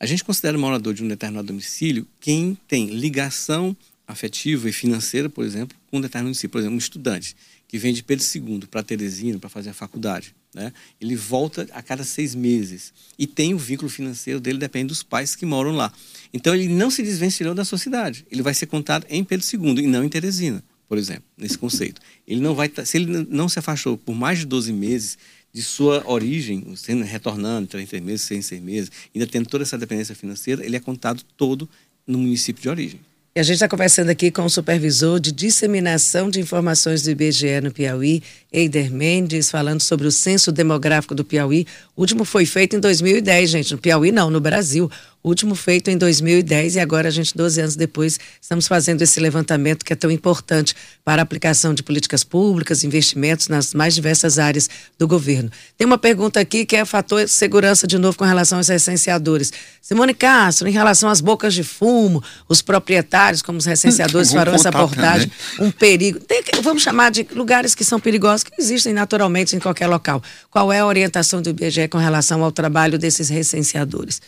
A 0.00 0.06
gente 0.06 0.24
considera 0.24 0.58
morador 0.58 0.92
de 0.92 1.04
um 1.04 1.08
determinado 1.08 1.46
domicílio 1.46 2.06
quem 2.20 2.58
tem 2.66 2.86
ligação 2.86 3.76
afetiva 4.06 4.68
e 4.68 4.72
financeira, 4.72 5.28
por 5.28 5.44
exemplo, 5.44 5.76
com 5.90 5.98
um 5.98 6.00
determinado 6.00 6.26
município. 6.26 6.50
Por 6.50 6.58
exemplo, 6.58 6.74
um 6.74 6.78
estudante 6.78 7.36
que 7.66 7.78
vem 7.78 7.92
de 7.92 8.02
Pedro 8.02 8.24
II 8.24 8.66
para 8.70 8.82
Teresina 8.82 9.38
para 9.38 9.48
fazer 9.48 9.70
a 9.70 9.74
faculdade. 9.74 10.34
Né? 10.54 10.72
Ele 11.00 11.16
volta 11.16 11.66
a 11.72 11.82
cada 11.82 12.04
seis 12.04 12.34
meses 12.34 12.92
e 13.18 13.26
tem 13.26 13.52
o 13.52 13.58
vínculo 13.58 13.90
financeiro 13.90 14.40
dele, 14.40 14.58
depende 14.58 14.88
dos 14.88 15.02
pais 15.02 15.34
que 15.34 15.44
moram 15.44 15.72
lá. 15.72 15.92
Então 16.32 16.54
ele 16.54 16.68
não 16.68 16.90
se 16.90 17.02
desvencilhou 17.02 17.54
da 17.54 17.64
sociedade. 17.64 18.24
Ele 18.30 18.42
vai 18.42 18.54
ser 18.54 18.66
contado 18.66 19.04
em 19.08 19.24
Pedro 19.24 19.44
II 19.52 19.84
e 19.84 19.86
não 19.86 20.04
em 20.04 20.08
Teresina 20.08 20.62
por 20.88 20.98
exemplo, 20.98 21.24
nesse 21.36 21.58
conceito. 21.58 22.00
Ele 22.26 22.40
não 22.40 22.54
vai, 22.54 22.70
se 22.84 22.96
ele 22.96 23.26
não 23.28 23.48
se 23.48 23.58
afastou 23.58 23.98
por 23.98 24.14
mais 24.14 24.38
de 24.38 24.46
12 24.46 24.72
meses 24.72 25.18
de 25.52 25.62
sua 25.62 26.08
origem, 26.08 26.76
sendo 26.76 27.02
retornando 27.02 27.66
três 27.66 27.90
meses, 28.00 28.22
seis, 28.22 28.46
seis 28.46 28.62
meses, 28.62 28.90
ainda 29.14 29.26
tendo 29.26 29.48
toda 29.48 29.64
essa 29.64 29.78
dependência 29.78 30.14
financeira, 30.14 30.64
ele 30.64 30.76
é 30.76 30.80
contado 30.80 31.22
todo 31.36 31.68
no 32.06 32.18
município 32.18 32.62
de 32.62 32.68
origem. 32.68 33.00
E 33.36 33.38
a 33.38 33.42
gente 33.42 33.56
está 33.56 33.68
conversando 33.68 34.08
aqui 34.08 34.30
com 34.30 34.46
o 34.46 34.48
supervisor 34.48 35.20
de 35.20 35.30
disseminação 35.30 36.30
de 36.30 36.40
informações 36.40 37.02
do 37.02 37.10
IBGE 37.10 37.60
no 37.62 37.70
Piauí, 37.70 38.22
Eider 38.50 38.90
Mendes, 38.90 39.50
falando 39.50 39.82
sobre 39.82 40.06
o 40.06 40.10
censo 40.10 40.50
demográfico 40.50 41.14
do 41.14 41.22
Piauí. 41.22 41.66
O 41.94 42.00
último 42.00 42.24
foi 42.24 42.46
feito 42.46 42.76
em 42.76 42.80
2010, 42.80 43.50
gente. 43.50 43.72
No 43.72 43.78
Piauí, 43.78 44.10
não, 44.10 44.30
no 44.30 44.40
Brasil 44.40 44.90
último 45.28 45.56
feito 45.56 45.90
em 45.90 45.98
2010 45.98 46.76
e 46.76 46.80
agora 46.80 47.08
a 47.08 47.10
gente, 47.10 47.36
12 47.36 47.60
anos 47.60 47.76
depois, 47.76 48.18
estamos 48.40 48.68
fazendo 48.68 49.02
esse 49.02 49.18
levantamento 49.18 49.84
que 49.84 49.92
é 49.92 49.96
tão 49.96 50.10
importante 50.10 50.74
para 51.04 51.20
a 51.20 51.24
aplicação 51.24 51.74
de 51.74 51.82
políticas 51.82 52.22
públicas, 52.22 52.84
investimentos 52.84 53.48
nas 53.48 53.74
mais 53.74 53.94
diversas 53.94 54.38
áreas 54.38 54.70
do 54.96 55.08
governo. 55.08 55.50
Tem 55.76 55.84
uma 55.84 55.98
pergunta 55.98 56.38
aqui 56.38 56.64
que 56.64 56.76
é 56.76 56.84
fator 56.84 57.28
segurança 57.28 57.86
de 57.86 57.98
novo 57.98 58.16
com 58.16 58.24
relação 58.24 58.58
aos 58.58 58.68
recenseadores. 58.68 59.52
Simone 59.82 60.14
Castro, 60.14 60.68
em 60.68 60.72
relação 60.72 61.08
às 61.08 61.20
bocas 61.20 61.54
de 61.54 61.64
fumo, 61.64 62.22
os 62.48 62.62
proprietários, 62.62 63.42
como 63.42 63.58
os 63.58 63.64
recenseadores 63.64 64.30
farão 64.32 64.54
essa 64.54 64.68
abordagem, 64.68 65.30
um 65.58 65.72
perigo. 65.72 66.20
Tem, 66.20 66.42
vamos 66.62 66.82
chamar 66.82 67.10
de 67.10 67.26
lugares 67.34 67.74
que 67.74 67.84
são 67.84 67.98
perigosos, 67.98 68.44
que 68.44 68.52
existem 68.60 68.92
naturalmente 68.92 69.56
em 69.56 69.58
qualquer 69.58 69.88
local. 69.88 70.22
Qual 70.50 70.72
é 70.72 70.78
a 70.78 70.86
orientação 70.86 71.42
do 71.42 71.50
IBGE 71.50 71.88
com 71.88 71.98
relação 71.98 72.44
ao 72.44 72.52
trabalho 72.52 72.96
desses 72.96 73.28
recenseadores? 73.28 74.20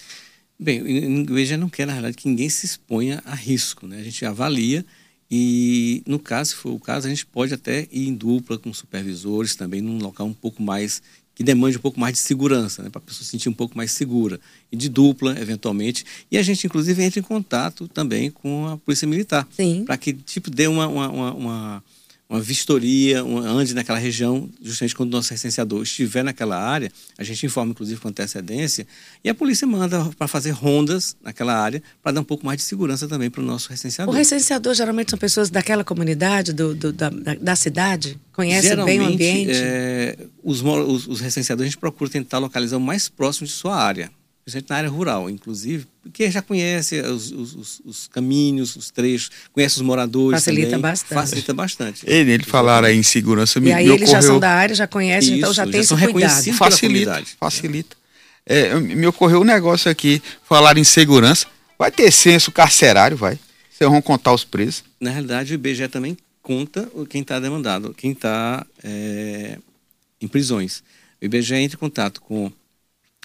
Bem, 0.58 0.82
o 0.82 0.88
IBGE 1.38 1.56
não 1.56 1.68
quer, 1.68 1.86
na 1.86 1.92
realidade, 1.92 2.16
que 2.16 2.28
ninguém 2.28 2.48
se 2.48 2.66
exponha 2.66 3.22
a 3.24 3.34
risco. 3.34 3.86
Né? 3.86 3.98
A 3.98 4.02
gente 4.02 4.24
avalia 4.24 4.84
E 5.30 6.02
no 6.06 6.18
caso, 6.18 6.50
se 6.50 6.56
for 6.56 6.72
o 6.72 6.80
caso, 6.80 7.06
a 7.06 7.10
gente 7.10 7.26
pode 7.26 7.52
até 7.52 7.86
ir 7.92 8.08
em 8.08 8.14
dupla 8.14 8.58
com 8.58 8.72
supervisores 8.72 9.54
também, 9.54 9.80
num 9.80 9.98
local 9.98 10.26
um 10.26 10.32
pouco 10.32 10.62
mais 10.62 11.02
que 11.34 11.44
demande 11.44 11.76
um 11.76 11.80
pouco 11.80 12.00
mais 12.00 12.14
de 12.14 12.18
segurança, 12.18 12.82
né, 12.82 12.90
para 12.90 12.98
a 12.98 13.02
pessoa 13.02 13.24
se 13.24 13.30
sentir 13.30 13.48
um 13.48 13.52
pouco 13.52 13.76
mais 13.76 13.92
segura. 13.92 14.40
E 14.72 14.76
de 14.76 14.88
dupla, 14.88 15.40
eventualmente. 15.40 16.04
E 16.32 16.36
a 16.36 16.42
gente, 16.42 16.66
inclusive, 16.66 17.00
entra 17.00 17.20
em 17.20 17.22
contato 17.22 17.86
também 17.86 18.28
com 18.28 18.66
a 18.66 18.76
Polícia 18.76 19.06
Militar. 19.06 19.46
Para 19.84 19.96
que, 19.96 20.12
tipo, 20.12 20.50
dê 20.50 20.66
uma, 20.66 20.88
uma, 20.88 21.08
uma, 21.08 21.34
uma 21.34 21.84
uma 22.28 22.40
vistoria, 22.40 23.24
um, 23.24 23.38
ande 23.38 23.74
naquela 23.74 23.98
região, 23.98 24.50
justamente 24.62 24.94
quando 24.94 25.08
o 25.08 25.16
nosso 25.16 25.30
recenseador 25.30 25.82
estiver 25.82 26.22
naquela 26.22 26.58
área, 26.60 26.92
a 27.16 27.24
gente 27.24 27.46
informa, 27.46 27.70
inclusive, 27.70 27.98
com 27.98 28.08
antecedência, 28.08 28.86
e 29.24 29.30
a 29.30 29.34
polícia 29.34 29.66
manda 29.66 30.04
para 30.18 30.28
fazer 30.28 30.50
rondas 30.50 31.16
naquela 31.22 31.58
área, 31.58 31.82
para 32.02 32.12
dar 32.12 32.20
um 32.20 32.24
pouco 32.24 32.44
mais 32.44 32.58
de 32.58 32.64
segurança 32.64 33.08
também 33.08 33.30
para 33.30 33.40
o 33.40 33.44
nosso 33.44 33.70
recenseador. 33.70 34.14
O 34.14 34.16
recenseador 34.16 34.74
geralmente 34.74 35.10
são 35.10 35.18
pessoas 35.18 35.48
daquela 35.48 35.82
comunidade, 35.82 36.52
do, 36.52 36.74
do 36.74 36.92
da, 36.92 37.08
da, 37.08 37.56
cidade? 37.56 38.20
Conhecem 38.32 38.84
bem 38.84 39.00
o 39.00 39.06
ambiente? 39.06 39.52
É, 39.54 40.18
os, 40.44 40.60
os, 40.60 41.08
os 41.08 41.20
recenseadores, 41.20 41.68
a 41.68 41.70
gente 41.70 41.80
procura 41.80 42.10
tentar 42.10 42.38
localizar 42.38 42.76
o 42.76 42.80
mais 42.80 43.08
próximo 43.08 43.46
de 43.46 43.52
sua 43.54 43.74
área 43.74 44.10
principalmente 44.50 44.70
na 44.70 44.76
área 44.76 44.88
rural, 44.88 45.30
inclusive, 45.30 45.86
porque 46.02 46.30
já 46.30 46.40
conhece 46.40 47.00
os, 47.00 47.30
os, 47.30 47.82
os 47.84 48.08
caminhos, 48.08 48.74
os 48.76 48.90
trechos, 48.90 49.30
conhece 49.52 49.76
os 49.76 49.82
moradores. 49.82 50.40
Facilita 50.40 50.70
também, 50.70 50.82
bastante. 50.82 51.14
Facilita 51.14 51.54
bastante. 51.54 52.02
Ele, 52.06 52.32
ele 52.32 52.44
falaram 52.44 52.88
aí 52.88 52.96
em 52.96 53.02
segurança. 53.02 53.58
E 53.58 53.72
aí 53.72 53.84
me 53.84 53.92
eles 53.92 54.08
ocorreu... 54.08 54.22
já 54.22 54.22
são 54.22 54.40
da 54.40 54.50
área, 54.50 54.74
já 54.74 54.86
conhecem, 54.86 55.38
então 55.38 55.52
já, 55.52 55.64
já 55.64 55.70
tem 55.70 55.80
esse 55.80 55.94
cuidado. 55.94 56.52
Facilita, 56.54 57.22
facilita. 57.38 57.96
É, 58.46 58.74
me 58.80 59.06
ocorreu 59.06 59.42
um 59.42 59.44
negócio 59.44 59.90
aqui, 59.90 60.22
falar 60.44 60.78
em 60.78 60.84
segurança. 60.84 61.46
Vai 61.78 61.92
ter 61.92 62.10
censo 62.10 62.50
carcerário, 62.50 63.16
vai? 63.16 63.38
Vocês 63.70 63.88
vão 63.88 64.00
contar 64.00 64.32
os 64.32 64.44
presos? 64.44 64.82
Na 64.98 65.10
realidade, 65.10 65.52
o 65.52 65.54
IBGE 65.54 65.86
também 65.88 66.16
conta 66.42 66.90
quem 67.08 67.20
está 67.20 67.38
demandado, 67.38 67.94
quem 67.94 68.12
está 68.12 68.66
é, 68.82 69.58
em 70.20 70.26
prisões. 70.26 70.82
O 71.20 71.24
IBGE 71.26 71.54
entra 71.54 71.76
em 71.76 71.78
contato 71.78 72.20
com 72.22 72.50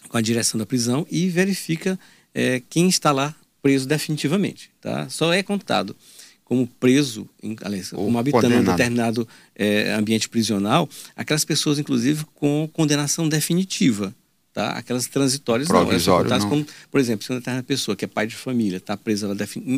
com 0.09 0.17
a 0.17 0.21
direção 0.21 0.57
da 0.57 0.65
prisão 0.65 1.05
e 1.09 1.29
verifica 1.29 1.99
é, 2.33 2.61
quem 2.69 2.87
está 2.87 3.11
lá 3.11 3.35
preso 3.61 3.87
definitivamente. 3.87 4.71
Tá? 4.81 5.07
Só 5.09 5.33
é 5.33 5.41
contado 5.41 5.95
como 6.43 6.67
preso, 6.67 7.27
aliás, 7.61 7.89
como 7.89 8.19
habitando 8.19 8.55
um 8.55 8.63
determinado 8.63 9.27
é, 9.55 9.93
ambiente 9.93 10.29
prisional, 10.29 10.87
aquelas 11.15 11.45
pessoas, 11.45 11.79
inclusive, 11.79 12.25
com 12.35 12.69
condenação 12.71 13.27
definitiva. 13.27 14.13
Tá? 14.53 14.69
Aquelas 14.71 15.07
transitórias 15.07 15.67
Provisório, 15.67 16.29
não. 16.29 16.37
não. 16.37 16.49
Como, 16.49 16.67
por 16.91 16.99
exemplo, 16.99 17.25
se 17.25 17.31
uma 17.31 17.39
determinada 17.39 17.65
pessoa 17.65 17.95
que 17.95 18.05
é 18.05 18.07
pai 18.07 18.27
de 18.27 18.35
família 18.35 18.77
está 18.77 18.95
presa 18.95 19.35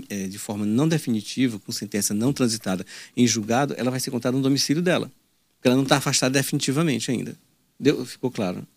é, 0.09 0.27
de 0.27 0.37
forma 0.37 0.65
não 0.65 0.85
definitiva, 0.85 1.57
com 1.59 1.71
sentença 1.71 2.13
não 2.13 2.33
transitada 2.33 2.85
em 3.15 3.25
julgado, 3.25 3.73
ela 3.77 3.89
vai 3.89 4.01
ser 4.01 4.11
contada 4.11 4.35
no 4.35 4.43
domicílio 4.43 4.81
dela. 4.81 5.09
Porque 5.55 5.69
ela 5.69 5.77
não 5.77 5.83
está 5.83 5.95
afastada 5.95 6.33
definitivamente 6.33 7.09
ainda. 7.09 7.37
Deu, 7.79 8.05
ficou 8.05 8.29
claro? 8.29 8.67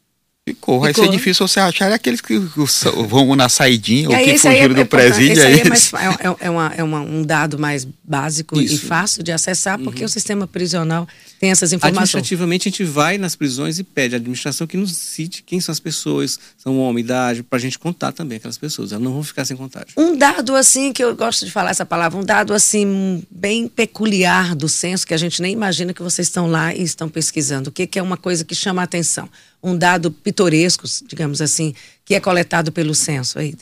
Ficou. 0.49 0.81
Vai 0.81 0.95
ser 0.95 1.09
difícil 1.09 1.47
você 1.47 1.61
achar 1.61 1.93
aqueles 1.93 2.21
que 2.21 2.39
vão 2.39 3.37
na 3.37 3.49
saidinha 3.49 4.09
ou 4.09 4.17
que 4.17 4.39
fugiram 4.39 4.75
é, 4.75 4.75
do 4.75 4.87
presídio. 4.87 5.43
É, 5.43 5.65
mais, 5.65 5.93
é, 5.93 5.97
é, 5.99 6.37
é, 6.41 6.51
uma, 6.51 6.73
é 6.77 6.83
uma, 6.83 7.01
um 7.01 7.23
dado 7.23 7.59
mais 7.59 7.87
básico 8.03 8.59
Isso. 8.59 8.75
e 8.75 8.79
fácil 8.79 9.23
de 9.23 9.31
acessar, 9.31 9.79
porque 9.79 10.01
uhum. 10.01 10.07
o 10.07 10.09
sistema 10.09 10.47
prisional 10.47 11.07
tem 11.39 11.51
essas 11.51 11.73
informações. 11.73 12.15
Administrativamente, 12.15 12.69
a 12.69 12.71
gente 12.71 12.85
vai 12.85 13.19
nas 13.19 13.37
prisões 13.37 13.79
e 13.79 13.85
pede 13.85 14.15
à 14.15 14.19
administração 14.19 14.67
que 14.67 14.77
nos 14.77 14.97
cite 14.97 15.43
quem 15.43 15.61
são 15.61 15.73
as 15.73 15.81
pessoas, 15.81 16.39
são 16.57 16.79
homem, 16.79 17.05
idade, 17.05 17.43
para 17.43 17.59
a 17.59 17.61
gente 17.61 17.79
contar 17.79 18.13
também 18.13 18.37
aquelas 18.37 18.57
pessoas. 18.57 18.93
Elas 18.93 19.05
não 19.05 19.13
vão 19.13 19.23
ficar 19.23 19.45
sem 19.45 19.57
contagem. 19.57 19.89
Um 19.97 20.17
dado 20.17 20.57
assim, 20.57 20.93
que 20.93 21.05
eu 21.05 21.15
gosto 21.15 21.45
de 21.45 21.51
falar 21.51 21.71
essa 21.71 21.85
palavra, 21.85 22.19
um 22.19 22.25
dado 22.25 22.55
assim, 22.55 23.23
bem 23.31 23.69
peculiar 23.69 24.55
do 24.55 24.69
censo, 24.69 25.07
que 25.07 25.15
a 25.15 25.19
gente 25.19 25.43
nem 25.43 25.53
imagina 25.53 25.93
que 25.93 26.03
vocês 26.03 26.27
estão 26.27 26.51
lá 26.51 26.75
e 26.75 26.83
estão 26.83 27.09
pesquisando. 27.09 27.69
O 27.69 27.73
que, 27.73 27.87
que 27.87 27.99
é 27.99 28.03
uma 28.03 28.17
coisa 28.17 28.45
que 28.45 28.55
chama 28.55 28.81
a 28.81 28.85
atenção? 28.85 29.29
Um 29.63 29.77
dado 29.77 30.11
pitoresco, 30.11 30.85
digamos 31.07 31.41
assim, 31.41 31.75
que 32.05 32.15
é 32.15 32.21
coletado 32.21 32.71
pelo 32.71 32.95
censo 32.95 33.39
aí? 33.39 33.55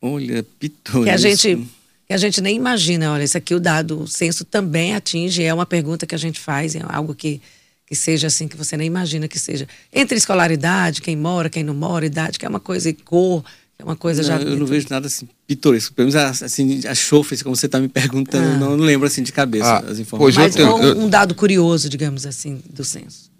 Olha, 0.00 0.44
pitoresco. 0.58 1.04
Que 1.04 1.10
a 1.10 1.16
gente, 1.16 1.66
que 2.06 2.12
a 2.12 2.16
gente 2.16 2.40
nem 2.40 2.56
imagina, 2.56 3.12
olha, 3.12 3.24
isso 3.24 3.38
aqui 3.38 3.54
o 3.54 3.60
dado, 3.60 4.02
o 4.02 4.08
censo 4.08 4.44
também 4.44 4.94
atinge, 4.94 5.42
é 5.42 5.54
uma 5.54 5.66
pergunta 5.66 6.06
que 6.06 6.14
a 6.14 6.18
gente 6.18 6.40
faz, 6.40 6.74
é 6.74 6.82
algo 6.86 7.14
que, 7.14 7.40
que 7.86 7.94
seja 7.94 8.26
assim, 8.26 8.48
que 8.48 8.56
você 8.56 8.76
nem 8.76 8.86
imagina 8.86 9.28
que 9.28 9.38
seja. 9.38 9.66
Entre 9.92 10.16
escolaridade, 10.18 11.00
quem 11.00 11.16
mora, 11.16 11.48
quem 11.48 11.62
não 11.62 11.74
mora, 11.74 12.04
idade, 12.04 12.38
que 12.38 12.44
é 12.44 12.48
uma 12.48 12.60
coisa, 12.60 12.90
e 12.90 12.92
cor, 12.92 13.42
que 13.76 13.82
é 13.82 13.84
uma 13.84 13.96
coisa 13.96 14.22
não, 14.22 14.28
já... 14.28 14.36
Eu 14.38 14.58
não 14.58 14.66
vejo 14.66 14.88
nada 14.90 15.06
assim 15.06 15.28
pitoresco. 15.46 15.94
Pelo 15.94 16.10
menos 16.10 16.42
assim, 16.42 16.80
a 16.86 16.94
chofres, 16.94 17.42
como 17.42 17.54
você 17.54 17.66
está 17.66 17.78
me 17.78 17.88
perguntando, 17.88 18.56
ah. 18.56 18.58
não, 18.58 18.76
não, 18.76 18.84
lembro 18.84 19.06
assim 19.06 19.22
de 19.22 19.32
cabeça 19.32 19.66
ah, 19.66 19.90
as 19.90 19.98
informações. 19.98 20.36
Mas 20.36 20.56
eu 20.56 20.78
tenho, 20.78 20.96
um, 20.96 21.04
um 21.04 21.08
dado 21.08 21.34
curioso, 21.34 21.88
digamos 21.88 22.26
assim, 22.26 22.60
do 22.70 22.84
censo 22.84 23.33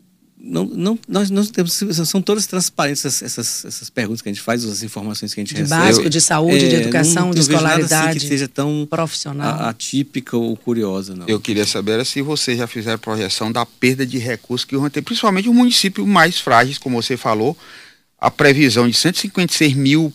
não, 0.47 0.67
não, 0.67 0.99
nós 1.09 1.31
não 1.31 1.45
temos, 1.47 1.73
são 1.73 2.21
todas 2.21 2.47
transparentes 2.47 3.05
essas, 3.05 3.23
essas, 3.23 3.65
essas, 3.65 3.91
perguntas 3.91 4.21
que 4.21 4.29
a 4.29 4.33
gente 4.33 4.43
faz, 4.43 4.65
as 4.65 4.83
informações 4.83 5.33
que 5.33 5.41
a 5.41 5.43
gente 5.43 5.55
de 5.55 5.63
recebe. 5.63 5.81
básico, 5.81 6.11
de 6.11 6.21
saúde, 6.21 6.67
é, 6.67 6.69
de 6.69 6.75
educação, 6.77 7.27
não, 7.27 7.35
de 7.35 7.41
escolaridade. 7.41 7.91
Nada 7.91 8.11
assim 8.11 8.19
que 8.19 8.27
seja 8.27 8.47
tão 8.47 8.87
profissional. 8.89 9.63
atípica 9.63 10.37
ou 10.37 10.55
curiosa, 10.57 11.15
não. 11.15 11.27
Eu 11.27 11.41
queria 11.41 11.67
saber 11.67 12.05
se 12.05 12.21
vocês 12.21 12.59
já 12.59 12.67
fizeram 12.67 12.99
projeção 12.99 13.51
da 13.51 13.65
perda 13.65 14.05
de 14.07 14.19
recursos 14.19 14.67
que 14.67 14.77
vão 14.77 14.91
ter, 14.91 15.01
principalmente 15.01 15.49
o 15.49 15.55
município 15.55 16.07
mais 16.07 16.39
frágil, 16.39 16.77
como 16.81 17.01
você 17.01 17.17
falou, 17.17 17.57
a 18.19 18.31
previsão 18.31 18.89
de 18.89 18.95
156 18.95 19.75
mil 19.75 20.13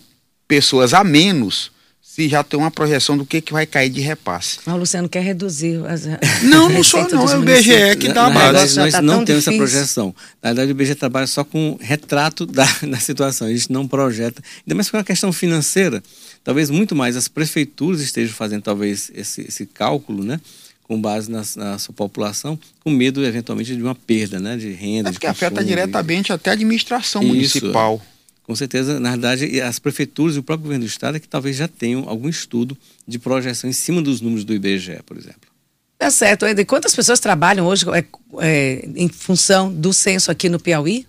pessoas 0.47 0.93
a 0.93 1.03
menos 1.03 1.71
se 2.11 2.27
já 2.27 2.43
tem 2.43 2.59
uma 2.59 2.71
projeção 2.71 3.15
do 3.15 3.23
que, 3.23 3.39
que 3.39 3.53
vai 3.53 3.67
cair 3.67 3.87
de 3.87 4.01
repasse. 4.01 4.57
o 4.65 4.75
Luciano 4.75 5.07
quer 5.07 5.21
reduzir 5.21 5.79
as 5.85 6.07
Não, 6.41 6.67
não 6.67 6.83
só 6.83 7.07
não, 7.07 7.29
é 7.29 7.37
o 7.37 7.41
IBGE 7.43 7.97
que 7.99 8.11
dá 8.11 8.25
a 8.25 8.29
base. 8.31 8.79
Nós 8.79 8.93
tá 8.93 9.01
não 9.01 9.23
temos 9.23 9.47
essa 9.47 9.55
projeção. 9.55 10.15
Na 10.41 10.49
verdade, 10.49 10.71
o 10.71 10.73
IBGE 10.73 10.95
trabalha 10.95 11.27
só 11.27 11.43
com 11.43 11.77
retrato 11.79 12.47
da, 12.47 12.65
da 12.81 12.97
situação, 12.97 13.47
a 13.47 13.51
gente 13.51 13.71
não 13.71 13.87
projeta. 13.87 14.41
Ainda 14.65 14.73
mais 14.73 14.89
com 14.89 14.97
a 14.97 15.03
questão 15.03 15.31
financeira, 15.31 16.01
talvez 16.43 16.71
muito 16.71 16.95
mais 16.95 17.15
as 17.15 17.27
prefeituras 17.27 18.01
estejam 18.01 18.33
fazendo 18.33 18.63
talvez 18.63 19.11
esse, 19.13 19.41
esse 19.41 19.67
cálculo, 19.67 20.23
né? 20.23 20.41
com 20.85 20.99
base 20.99 21.29
na, 21.29 21.43
na, 21.55 21.77
sua 21.77 21.93
população, 21.93 22.57
com 22.83 22.89
medo 22.89 23.23
eventualmente 23.23 23.75
de 23.75 23.83
uma 23.83 23.93
perda 23.93 24.39
né, 24.39 24.57
de 24.57 24.71
renda. 24.71 25.09
É 25.09 25.11
porque 25.11 25.27
afeta 25.27 25.63
diretamente 25.63 26.33
até 26.33 26.49
a 26.49 26.53
administração 26.53 27.21
Isso, 27.21 27.31
municipal. 27.31 28.01
Com 28.49 28.55
certeza, 28.55 28.99
na 28.99 29.12
verdade, 29.12 29.62
as 29.62 29.77
prefeituras 29.77 30.35
e 30.35 30.39
o 30.39 30.41
próprio 30.41 30.63
governo 30.63 30.83
do 30.83 30.89
estado 30.89 31.17
é 31.17 31.19
que 31.19 31.27
talvez 31.27 31.55
já 31.55 31.67
tenham 31.67 32.09
algum 32.09 32.27
estudo 32.27 32.75
de 33.07 33.19
projeção 33.19 33.69
em 33.69 33.73
cima 33.73 34.01
dos 34.01 34.21
números 34.21 34.43
do 34.43 34.55
IBGE, 34.55 35.03
por 35.05 35.15
exemplo. 35.15 35.41
Tá 35.99 36.09
certo. 36.09 36.47
E 36.47 36.65
quantas 36.65 36.95
pessoas 36.95 37.19
trabalham 37.19 37.67
hoje 37.67 37.85
é, 37.91 38.03
é, 38.39 38.89
em 38.95 39.07
função 39.07 39.71
do 39.71 39.93
censo 39.93 40.31
aqui 40.31 40.49
no 40.49 40.59
Piauí? 40.59 41.05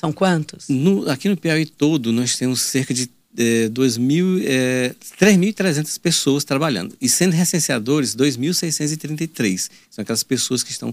São 0.00 0.12
quantos? 0.12 0.68
No, 0.68 1.08
aqui 1.08 1.28
no 1.28 1.36
Piauí 1.36 1.64
todo, 1.64 2.12
nós 2.12 2.36
temos 2.36 2.60
cerca 2.60 2.92
de 2.92 3.08
é, 3.38 3.68
3.300 3.68 5.96
é, 5.96 6.00
pessoas 6.00 6.42
trabalhando. 6.42 6.96
E 7.00 7.08
sendo 7.08 7.34
recenseadores, 7.34 8.16
2.633. 8.16 9.70
São 9.92 10.02
aquelas 10.02 10.24
pessoas 10.24 10.64
que 10.64 10.72
estão 10.72 10.92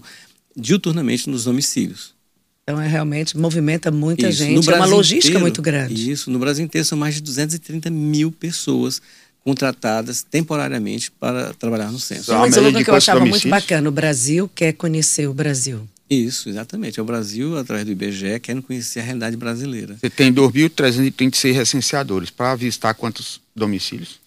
diuturnamente 0.55 1.27
nos 1.27 1.45
domicílios. 1.45 2.15
Então, 2.67 2.81
é 2.81 2.87
realmente 2.87 3.37
movimenta 3.37 3.89
muita 3.89 4.27
isso. 4.27 4.39
gente. 4.39 4.69
é 4.69 4.75
uma 4.75 4.85
logística 4.85 5.27
inteiro, 5.27 5.39
muito 5.39 5.61
grande. 5.61 6.11
Isso. 6.11 6.29
No 6.29 6.37
Brasil 6.37 6.65
inteiro 6.65 6.83
são 6.83 6.97
mais 6.97 7.15
de 7.15 7.21
230 7.21 7.89
mil 7.89 8.29
pessoas 8.29 9.01
contratadas 9.41 10.21
temporariamente 10.21 11.09
para 11.09 11.53
trabalhar 11.53 11.89
no 11.89 11.97
censo. 11.97 12.33
Mas 12.33 12.57
o 12.57 12.83
que 12.83 12.89
eu 12.89 12.95
achava 12.95 13.25
muito 13.25 13.47
bacana, 13.47 13.87
o 13.87 13.91
Brasil 13.91 14.51
quer 14.53 14.73
conhecer 14.73 15.29
o 15.29 15.33
Brasil. 15.33 15.87
Isso, 16.09 16.49
exatamente. 16.49 16.99
É 16.99 17.01
o 17.01 17.05
Brasil, 17.05 17.57
através 17.57 17.85
do 17.85 17.91
IBGE, 17.93 18.37
querendo 18.41 18.63
conhecer 18.63 18.99
a 18.99 19.03
realidade 19.03 19.37
brasileira. 19.37 19.95
Você 19.97 20.09
tem 20.09 20.33
2.336 20.33 21.53
recenseadores. 21.53 22.29
Para 22.29 22.53
visitar 22.55 22.93
quantos 22.95 23.39
domicílios? 23.55 24.19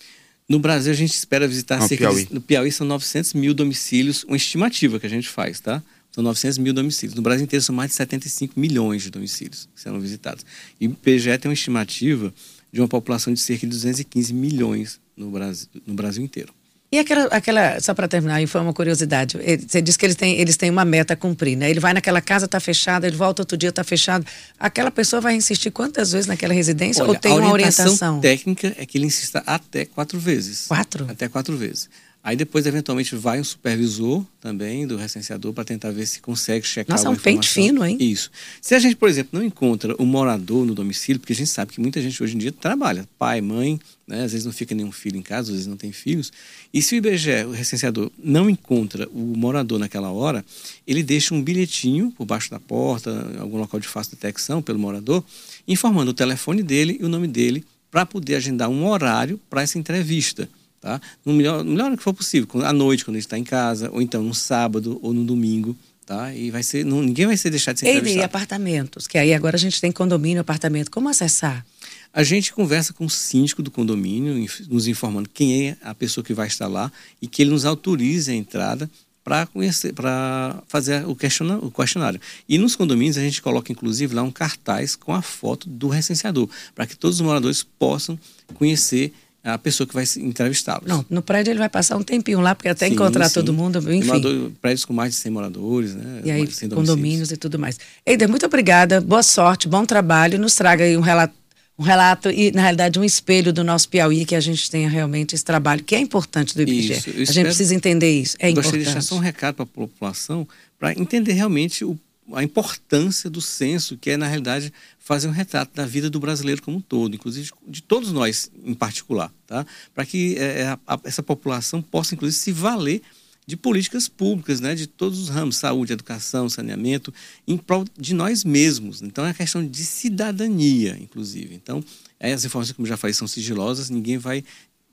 No 0.49 0.59
Brasil, 0.59 0.93
a 0.93 0.97
gente 0.97 1.13
espera 1.13 1.47
visitar 1.47 1.79
no 1.79 1.89
cerca 1.89 2.09
Piauí. 2.09 2.25
De, 2.25 2.35
no 2.35 2.41
Piauí 2.41 2.73
são 2.73 2.87
900 2.87 3.35
mil 3.35 3.53
domicílios, 3.53 4.25
uma 4.25 4.37
estimativa 4.37 4.99
que 4.99 5.07
a 5.07 5.11
gente 5.11 5.29
faz, 5.29 5.61
tá? 5.61 5.83
São 6.13 6.25
900 6.25 6.59
mil 6.59 6.73
domicílios. 6.73 7.15
No 7.15 7.23
Brasil 7.23 7.45
inteiro 7.45 7.63
são 7.65 7.75
mais 7.75 7.91
de 7.91 7.97
75 7.97 8.59
milhões 8.59 9.03
de 9.03 9.11
domicílios 9.11 9.69
que 9.75 9.81
serão 9.81 10.01
visitados. 10.01 10.45
E 10.81 10.87
o 10.87 10.91
IBGE 10.91 11.39
tem 11.39 11.49
uma 11.49 11.55
estimativa 11.55 12.33
de 12.73 12.81
uma 12.81 12.89
população 12.89 13.33
de 13.33 13.41
cerca 13.41 13.67
de 13.67 13.73
215 13.73 14.33
milhões 14.33 15.01
no 15.17 15.31
Brasil, 15.31 15.69
no 15.87 15.95
Brasil 15.95 16.23
inteiro. 16.25 16.53
E 16.93 16.99
aquela, 16.99 17.25
aquela 17.27 17.81
só 17.81 17.95
para 17.95 18.09
terminar, 18.09 18.45
foi 18.49 18.61
uma 18.61 18.73
curiosidade. 18.73 19.39
Você 19.69 19.81
disse 19.81 19.97
que 19.97 20.05
eles 20.05 20.17
têm, 20.17 20.41
eles 20.41 20.57
têm 20.57 20.71
uma 20.71 20.85
meta 20.85 21.15
a 21.15 21.17
cumprir, 21.17 21.57
né? 21.57 21.71
Ele 21.71 21.79
vai 21.79 21.93
naquela 21.93 22.21
casa, 22.21 22.47
está 22.47 22.59
fechada, 22.59 23.07
ele 23.07 23.17
volta 23.17 23.43
outro 23.43 23.57
dia, 23.57 23.69
está 23.69 23.85
fechado. 23.85 24.27
Aquela 24.59 24.91
pessoa 24.91 25.21
vai 25.21 25.37
insistir 25.37 25.71
quantas 25.71 26.11
vezes 26.11 26.27
naquela 26.27 26.53
residência 26.53 27.05
Olha, 27.05 27.13
ou 27.13 27.17
tem 27.17 27.33
uma 27.33 27.53
orientação? 27.53 28.19
Técnica 28.19 28.75
é 28.77 28.85
que 28.85 28.99
ele 28.99 29.07
insista 29.07 29.41
até 29.47 29.85
quatro 29.85 30.19
vezes. 30.19 30.67
Quatro? 30.67 31.07
Até 31.09 31.29
quatro 31.29 31.57
vezes. 31.57 31.89
Aí 32.23 32.37
depois, 32.37 32.67
eventualmente, 32.67 33.17
vai 33.17 33.41
um 33.41 33.45
supervisor 33.45 34.23
também 34.43 34.87
do 34.87 34.99
recenseador 34.99 35.55
para 35.55 35.65
tentar 35.65 35.91
ver 35.91 36.05
se 36.05 36.21
consegue 36.21 36.67
checar 36.67 36.95
Nossa, 36.95 37.09
é 37.09 37.11
um 37.11 37.17
pente 37.17 37.49
fino, 37.49 37.85
hein? 37.85 37.97
Isso. 37.99 38.31
Se 38.61 38.75
a 38.75 38.79
gente, 38.79 38.95
por 38.95 39.09
exemplo, 39.09 39.39
não 39.39 39.47
encontra 39.47 39.97
o 39.97 40.05
morador 40.05 40.67
no 40.67 40.75
domicílio, 40.75 41.19
porque 41.19 41.33
a 41.33 41.37
gente 41.37 41.49
sabe 41.49 41.73
que 41.73 41.81
muita 41.81 41.99
gente 42.03 42.23
hoje 42.23 42.35
em 42.35 42.39
dia 42.39 42.53
trabalha, 42.53 43.09
pai, 43.19 43.41
mãe, 43.41 43.81
né? 44.07 44.23
às 44.23 44.33
vezes 44.33 44.45
não 44.45 44.53
fica 44.53 44.75
nenhum 44.75 44.93
filho 44.93 45.17
em 45.17 45.23
casa, 45.23 45.49
às 45.49 45.55
vezes 45.55 45.67
não 45.67 45.79
tem 45.79 45.93
filhos. 45.93 46.31
E 46.75 46.83
se 46.83 46.95
o 46.95 46.97
IBGE, 46.99 47.45
o 47.47 47.53
recenseador, 47.53 48.11
não 48.23 48.51
encontra 48.51 49.09
o 49.09 49.35
morador 49.35 49.79
naquela 49.79 50.11
hora, 50.11 50.45
ele 50.87 51.03
deixa 51.03 51.35
um 51.35 51.43
bilhetinho 51.43 52.11
por 52.11 52.27
baixo 52.27 52.51
da 52.51 52.61
porta, 52.61 53.33
em 53.35 53.41
algum 53.41 53.57
local 53.57 53.81
de 53.81 53.89
fácil 53.89 54.13
detecção 54.13 54.61
pelo 54.61 54.79
morador, 54.79 55.25
informando 55.67 56.11
o 56.11 56.15
telefone 56.15 56.63
dele 56.63 56.99
e 57.01 57.05
o 57.05 57.09
nome 57.09 57.29
dele 57.29 57.65
para 57.91 58.05
poder 58.05 58.35
agendar 58.35 58.69
um 58.69 58.87
horário 58.87 59.41
para 59.49 59.63
essa 59.63 59.79
entrevista. 59.79 60.47
Tá? 60.81 61.01
No 61.25 61.35
melhor, 61.35 61.63
no 61.63 61.73
melhor 61.73 61.95
que 61.97 62.03
for 62.03 62.15
possível, 62.15 62.49
à 62.65 62.73
noite, 62.73 63.05
quando 63.05 63.17
ele 63.17 63.25
está 63.25 63.39
em 63.39 63.45
casa, 63.45 63.91
ou 63.93 64.01
então 64.01 64.23
no 64.23 64.35
sábado 64.35 64.99
ou 65.03 65.13
no 65.13 65.25
domingo. 65.25 65.77
Tá? 66.07 66.35
E 66.35 66.51
vai 66.51 66.63
ser, 66.63 66.85
não, 66.85 67.03
ninguém 67.03 67.27
vai 67.27 67.37
ser 67.37 67.51
deixado 67.51 67.75
de 67.75 67.81
ser 67.81 67.89
entrevistado. 67.89 68.21
E 68.21 68.25
apartamentos, 68.25 69.07
que 69.07 69.17
aí 69.17 69.33
agora 69.33 69.57
a 69.57 69.59
gente 69.59 69.81
tem 69.81 69.93
condomínio, 69.93 70.41
apartamento. 70.41 70.91
Como 70.91 71.09
acessar? 71.09 71.65
A 72.13 72.25
gente 72.25 72.53
conversa 72.53 72.93
com 72.93 73.05
o 73.05 73.11
síndico 73.11 73.63
do 73.63 73.71
condomínio, 73.71 74.45
nos 74.69 74.89
informando 74.89 75.29
quem 75.33 75.69
é 75.69 75.77
a 75.83 75.95
pessoa 75.95 76.25
que 76.25 76.35
vai 76.35 76.49
estar 76.49 76.67
lá 76.67 76.91
e 77.23 77.29
que 77.29 77.43
ele 77.43 77.51
nos 77.51 77.65
autorize 77.65 78.33
a 78.33 78.35
entrada 78.35 78.91
para 79.23 79.47
conhecer, 79.47 79.93
para 79.93 80.61
fazer 80.67 81.07
o 81.07 81.15
questionário, 81.15 81.65
o 81.65 81.71
questionário. 81.71 82.21
E 82.49 82.59
nos 82.59 82.75
condomínios 82.75 83.17
a 83.17 83.21
gente 83.21 83.41
coloca 83.41 83.71
inclusive 83.71 84.13
lá 84.13 84.23
um 84.23 84.31
cartaz 84.31 84.97
com 84.97 85.15
a 85.15 85.23
foto 85.23 85.69
do 85.69 85.87
recenseador, 85.87 86.49
para 86.75 86.87
que 86.87 86.97
todos 86.97 87.21
os 87.21 87.23
moradores 87.25 87.63
possam 87.63 88.19
conhecer 88.55 89.13
a 89.43 89.57
pessoa 89.57 89.87
que 89.87 89.95
vai 89.95 90.05
entrevistá-los. 90.19 90.87
Não, 90.87 91.05
no 91.09 91.23
prédio 91.23 91.51
ele 91.51 91.59
vai 91.59 91.69
passar 91.69 91.97
um 91.97 92.03
tempinho 92.03 92.41
lá, 92.41 92.55
porque 92.55 92.69
até 92.69 92.87
sim, 92.87 92.93
encontrar 92.93 93.29
sim. 93.29 93.35
todo 93.35 93.53
mundo, 93.53 93.79
enfim. 93.93 94.07
Morador, 94.07 94.53
prédios 94.61 94.85
com 94.85 94.93
mais 94.93 95.15
de 95.15 95.19
100 95.21 95.33
moradores, 95.33 95.95
né? 95.95 96.21
E 96.25 96.31
aí, 96.31 96.47
condomínios 96.69 97.33
e 97.33 97.37
tudo 97.37 97.59
mais. 97.59 97.79
Eider, 98.05 98.29
muito 98.29 98.45
obrigada, 98.45 99.01
boa 99.01 99.23
sorte, 99.23 99.67
bom 99.67 99.87
trabalho. 99.87 100.39
Nos 100.39 100.55
traga 100.55 100.85
aí 100.85 100.97
um 100.97 101.01
relato, 101.01 101.35
um 101.79 101.83
relato 101.83 102.31
e, 102.31 102.53
na 102.53 102.61
realidade, 102.61 102.99
um 102.99 103.05
espelho 103.05 103.53
do 103.53 103.65
nosso 103.65 103.89
Piauí, 103.89 104.27
que 104.27 104.35
a 104.35 104.41
gente 104.41 104.71
tenha 104.71 104.89
realmente 104.89 105.35
esse 105.35 105.45
trabalho, 105.45 105.83
que 105.83 105.95
é 105.95 105.99
importante 105.99 106.55
do 106.55 106.61
IBGE. 106.61 106.93
Isso, 106.93 107.31
a 107.31 107.35
gente 107.35 107.47
precisa 107.47 107.75
entender 107.75 108.11
isso, 108.11 108.37
é 108.39 108.51
importante. 108.51 108.65
Gostaria 108.65 108.85
de 108.85 108.93
deixar 108.93 109.03
só 109.03 109.15
um 109.15 109.21
recado 109.21 109.55
para 109.55 109.63
a 109.63 109.67
população, 109.67 110.47
para 110.79 110.93
entender 110.93 111.33
realmente 111.33 111.83
o 111.83 111.99
a 112.35 112.43
importância 112.43 113.29
do 113.29 113.41
censo, 113.41 113.97
que 113.97 114.11
é, 114.11 114.17
na 114.17 114.27
realidade, 114.27 114.73
fazer 114.99 115.29
um 115.29 115.33
retrato 115.33 115.75
da 115.75 115.87
vida 115.87 116.09
do 116.09 116.21
brasileiro 116.21 116.63
como 116.63 116.79
um 116.79 116.81
todo, 116.81 117.15
inclusive 117.15 117.51
de 117.67 117.83
todos 117.83 118.13
nós 118.13 118.51
em 118.65 118.75
particular, 118.75 119.33
tá? 119.47 119.67
para 119.95 120.05
que 120.07 120.37
é, 120.37 120.67
a, 120.67 120.79
a, 120.87 121.01
essa 121.05 121.23
população 121.23 121.83
possa, 121.83 122.15
inclusive, 122.15 122.43
se 122.43 122.53
valer 122.53 123.03
de 123.47 123.57
políticas 123.57 124.09
públicas, 124.09 124.61
né, 124.61 124.77
de 124.77 124.87
todos 124.87 125.19
os 125.19 125.29
ramos, 125.29 125.57
saúde, 125.57 125.93
educação, 125.93 126.49
saneamento, 126.49 127.13
em 127.49 127.57
prol 127.57 127.85
de 127.99 128.15
nós 128.15 128.45
mesmos. 128.45 129.03
Então, 129.03 129.27
é 129.27 129.31
a 129.31 129.35
questão 129.35 129.67
de 129.67 129.85
cidadania, 129.85 130.97
inclusive. 131.01 131.55
Então, 131.55 131.83
as 132.21 132.45
informações, 132.45 132.77
como 132.77 132.87
já 132.87 132.97
falei, 132.97 133.13
são 133.13 133.27
sigilosas, 133.27 133.91
ninguém 133.91 134.19
vai 134.19 134.45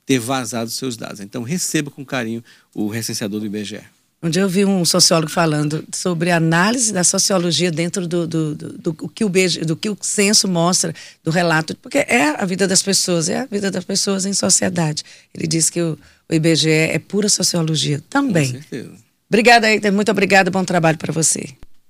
ter 0.04 0.18
vazado 0.18 0.70
seus 0.70 0.96
dados. 0.96 1.20
Então, 1.20 1.44
receba 1.44 1.90
com 1.90 2.04
carinho 2.04 2.42
o 2.74 2.88
recenseador 2.88 3.38
do 3.38 3.46
IBGE. 3.46 3.84
Um 4.20 4.28
dia 4.28 4.42
eu 4.42 4.48
vi 4.48 4.64
um 4.64 4.84
sociólogo 4.84 5.30
falando 5.30 5.84
sobre 5.94 6.32
a 6.32 6.36
análise 6.36 6.92
da 6.92 7.04
sociologia 7.04 7.70
dentro 7.70 8.06
do, 8.06 8.26
do, 8.26 8.54
do, 8.54 8.72
do, 8.72 9.08
que 9.08 9.24
o 9.24 9.28
beijo, 9.28 9.64
do 9.64 9.76
que 9.76 9.88
o 9.88 9.96
censo 10.00 10.48
mostra, 10.48 10.92
do 11.22 11.30
relato, 11.30 11.76
porque 11.76 11.98
é 11.98 12.30
a 12.36 12.44
vida 12.44 12.66
das 12.66 12.82
pessoas, 12.82 13.28
é 13.28 13.40
a 13.40 13.46
vida 13.46 13.70
das 13.70 13.84
pessoas 13.84 14.26
em 14.26 14.32
sociedade. 14.32 15.04
Ele 15.32 15.46
diz 15.46 15.70
que 15.70 15.80
o, 15.80 15.96
o 16.28 16.34
IBGE 16.34 16.68
é 16.68 16.98
pura 16.98 17.28
sociologia 17.28 18.02
também. 18.10 18.46
Com 18.46 18.60
certeza. 18.60 18.90
Obrigada, 19.28 19.70
Eiter. 19.70 19.92
Muito 19.92 20.10
obrigada. 20.10 20.50
Bom 20.50 20.64
trabalho 20.64 20.98
para 20.98 21.12
você. 21.12 21.50